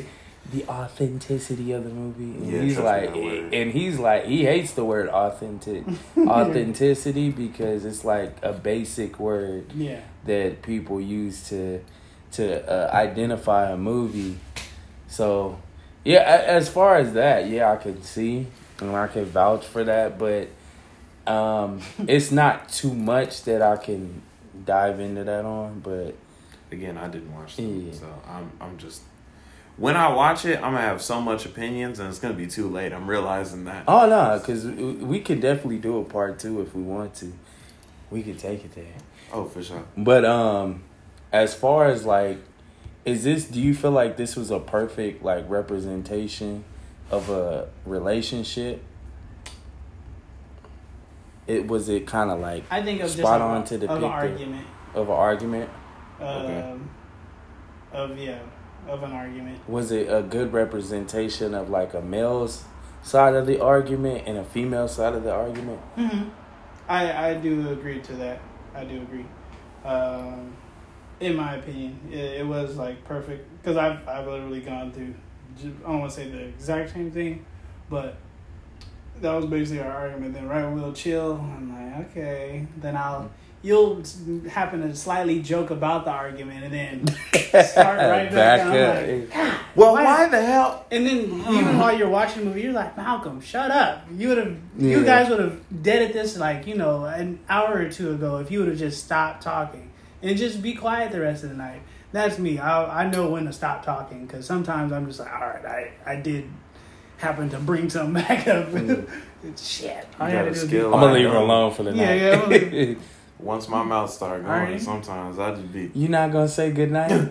[0.53, 2.25] The authenticity of the movie.
[2.39, 3.55] And Yeah, he's like, me, that word.
[3.55, 5.85] and he's like, he hates the word authentic,
[6.19, 10.01] authenticity because it's like a basic word Yeah.
[10.27, 11.81] that people use to
[12.33, 14.37] to uh, identify a movie.
[15.07, 15.61] So,
[16.05, 18.49] yeah, as far as that, yeah, I could see
[18.81, 20.49] and I could vouch for that, but
[21.33, 24.21] um, it's not too much that I can
[24.67, 25.79] dive into that on.
[25.81, 26.17] But
[26.73, 27.67] again, I didn't watch Yeah.
[27.67, 29.03] them, so I'm I'm just
[29.77, 32.69] when I watch it, I'm gonna have so much opinions, and it's gonna be too
[32.69, 32.93] late.
[32.93, 33.85] I'm realizing that.
[33.89, 37.33] Oh no, because we could definitely do a part two if we want to.
[38.11, 38.85] We could take it there.
[39.33, 39.83] Oh, for sure.
[39.97, 40.85] But um,
[41.33, 42.39] as far as like,
[43.05, 43.47] is this?
[43.47, 46.65] Do you feel like this was a perfect like representation
[47.11, 48.83] of a relationship?
[51.47, 53.83] It was it kind of like I think of just Spot of, on to of
[53.83, 54.67] an the- argument.
[54.95, 55.71] of an argument.
[56.21, 56.79] Um, Okay.
[57.93, 58.39] Of yeah,
[58.89, 59.59] of an argument.
[59.69, 62.65] Was it a good representation of like a male's
[63.03, 65.81] side of the argument and a female side of the argument?
[65.97, 66.29] hmm
[66.89, 68.41] I I do agree to that.
[68.75, 69.25] I do agree.
[69.85, 70.53] Um,
[71.21, 75.15] in my opinion, it, it was like perfect because I've I've literally gone through.
[75.59, 77.47] I don't want to say the exact same thing,
[77.89, 78.17] but
[79.21, 80.35] that was basically our argument.
[80.35, 82.67] Then right we'll chill, I'm like, okay.
[82.77, 83.31] Then I'll
[83.65, 84.03] you'll
[84.49, 87.07] happen to slightly joke about the argument, and then
[87.65, 88.61] start right back.
[88.61, 89.35] Back up.
[89.35, 90.85] like, Well, Why- why the hell?
[90.93, 91.79] and then even mm.
[91.79, 94.05] while you're watching the movie, you're like, Malcolm, shut up.
[94.15, 94.99] You would have, Yeah.
[94.99, 98.51] you guys would have deaded this like you know an hour or two ago if
[98.51, 99.91] you would have just stopped talking
[100.23, 101.81] and just be quiet the rest of the night.
[102.13, 102.59] That's me.
[102.59, 105.91] I I know when to stop talking because sometimes I'm just like, all right, I
[106.13, 106.45] I did
[107.17, 108.69] happen to bring something back up.
[108.69, 109.09] Mm.
[109.59, 110.89] Shit, I You had got to a do is skill.
[110.91, 112.21] be I'm gonna leave her alone for the Yeah, night.
[112.23, 112.97] yeah, I'm gonna-
[113.45, 114.81] Once my mouth start going, Alright.
[114.81, 115.91] sometimes I just be.
[115.95, 117.31] you not gonna say good night?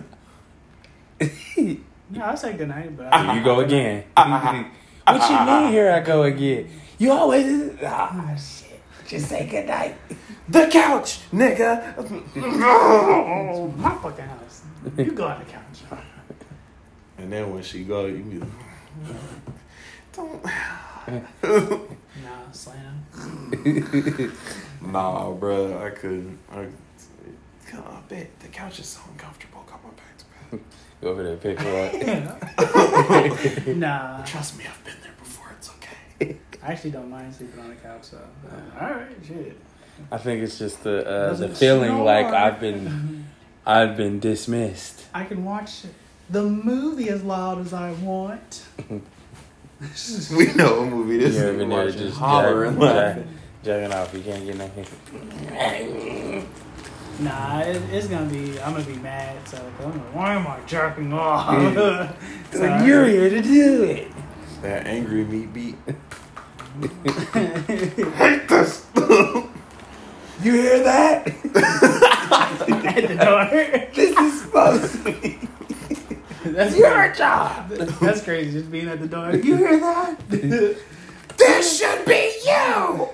[1.20, 1.74] Yeah,
[2.22, 4.04] I'll say goodnight, but I, Here you go again.
[4.14, 5.72] what you mean?
[5.72, 6.70] Here I go again.
[6.98, 8.80] You always ah shit.
[9.08, 9.96] Just say good night.
[10.46, 11.96] The couch, nigga.
[13.78, 14.62] my fucking house.
[14.98, 16.00] You go on the couch.
[17.16, 18.42] and then when she go, you be.
[20.12, 20.44] Don't.
[20.44, 23.06] Nah, slam.
[24.92, 26.38] Nah, bro, I couldn't.
[26.52, 26.66] I,
[27.72, 29.64] God, I bet the couch is so uncomfortable.
[29.68, 30.24] Got my back to
[30.56, 30.60] bed.
[31.00, 33.66] Go over there, pick her up.
[33.76, 35.48] Nah, Trust me, I've been there before.
[35.58, 36.36] It's okay.
[36.62, 38.04] I actually don't mind sleeping on the couch.
[38.04, 38.18] So,
[38.80, 39.58] all right, shit.
[40.10, 42.04] I think it's just the uh, the feeling snore.
[42.04, 43.26] like I've been
[43.66, 45.04] I've been dismissed.
[45.14, 45.82] I can watch
[46.30, 48.64] the movie as loud as I want.
[50.36, 51.50] we know a movie this You're is.
[51.50, 53.28] over there Watching just hollering, jack- laughing.
[53.64, 54.12] Jacking off.
[54.12, 54.86] You can't get nothing.
[57.20, 58.60] Nah, it, it's gonna be.
[58.60, 59.36] I'm gonna be mad.
[59.48, 61.48] So I'm like, why am I jerking off?
[62.52, 64.08] It's like you're here to do it.
[64.62, 65.76] That angry meat beat.
[68.14, 68.86] Hate this.
[70.42, 71.26] You hear that?
[71.26, 73.46] at the door.
[73.94, 75.38] This is supposed to be
[76.44, 77.18] That's your crazy.
[77.18, 77.68] job.
[77.70, 78.52] That's crazy.
[78.52, 79.32] Just being at the door.
[79.34, 80.20] You hear that?
[81.36, 83.08] This should be you.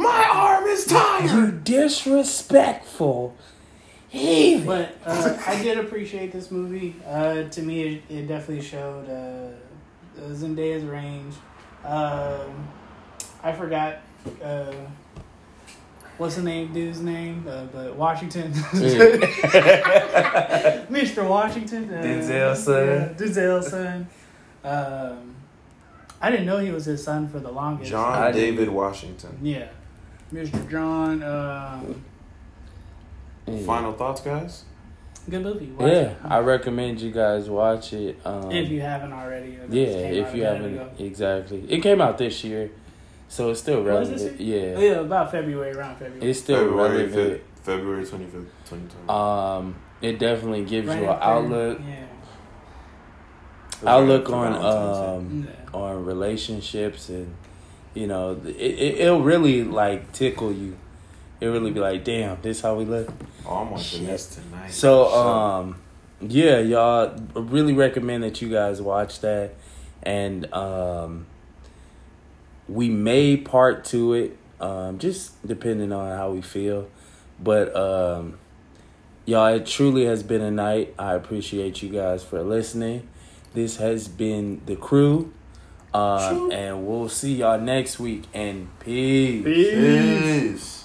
[0.00, 1.30] My arm is tired.
[1.30, 3.36] You disrespectful.
[4.08, 4.66] Heathen.
[4.66, 6.96] But uh, I did appreciate this movie.
[7.06, 9.50] Uh, to me, it, it definitely showed uh,
[10.32, 11.34] Zendaya's range.
[11.84, 12.68] Um,
[13.42, 13.98] I forgot
[14.42, 14.72] uh,
[16.18, 18.52] what's the name, dude's name, uh, but Washington,
[20.90, 21.28] Mr.
[21.28, 22.86] Washington, uh, Denzel's son.
[22.86, 24.08] yeah, Denzel's son.
[24.64, 25.36] Um,
[26.20, 27.90] I didn't know he was his son for the longest.
[27.90, 29.38] John David Washington.
[29.40, 29.68] Yeah,
[30.32, 30.70] Mr.
[30.70, 31.22] John.
[31.22, 32.04] Um,
[33.66, 34.64] Final thoughts, guys?
[35.28, 35.66] good movie.
[35.66, 36.16] Watch Yeah, it.
[36.24, 38.18] I recommend you guys watch it.
[38.24, 39.58] Um, if you haven't already.
[39.70, 40.90] yeah, if you haven't ago.
[40.98, 42.70] exactly, it came out this year,
[43.28, 44.40] so it's still relevant.
[44.40, 44.74] year?
[44.78, 46.30] Yeah, Yeah, about February, around February.
[46.30, 47.42] it's still February relevant.
[47.42, 49.08] 5th, February 25th, 2020.
[49.08, 52.06] Um, it definitely gives Right you an outlook Yeah.
[53.86, 55.78] outlook on um Yeah.
[55.78, 57.34] on relationships and
[57.94, 60.76] you know it, it it'll really like tickle you.
[61.40, 63.10] It really be like, damn, this how we look.
[63.46, 64.72] Oh, I'm watching this tonight.
[64.72, 65.76] So um,
[66.20, 69.54] yeah, y'all really recommend that you guys watch that,
[70.02, 71.26] and um,
[72.68, 76.88] we may part to it, um, just depending on how we feel,
[77.42, 78.38] but um,
[79.24, 80.94] y'all, it truly has been a night.
[80.98, 83.08] I appreciate you guys for listening.
[83.54, 85.32] This has been the crew.
[85.92, 88.24] Um, and we'll see y'all next week.
[88.32, 89.44] And peace.
[89.44, 90.79] Peace.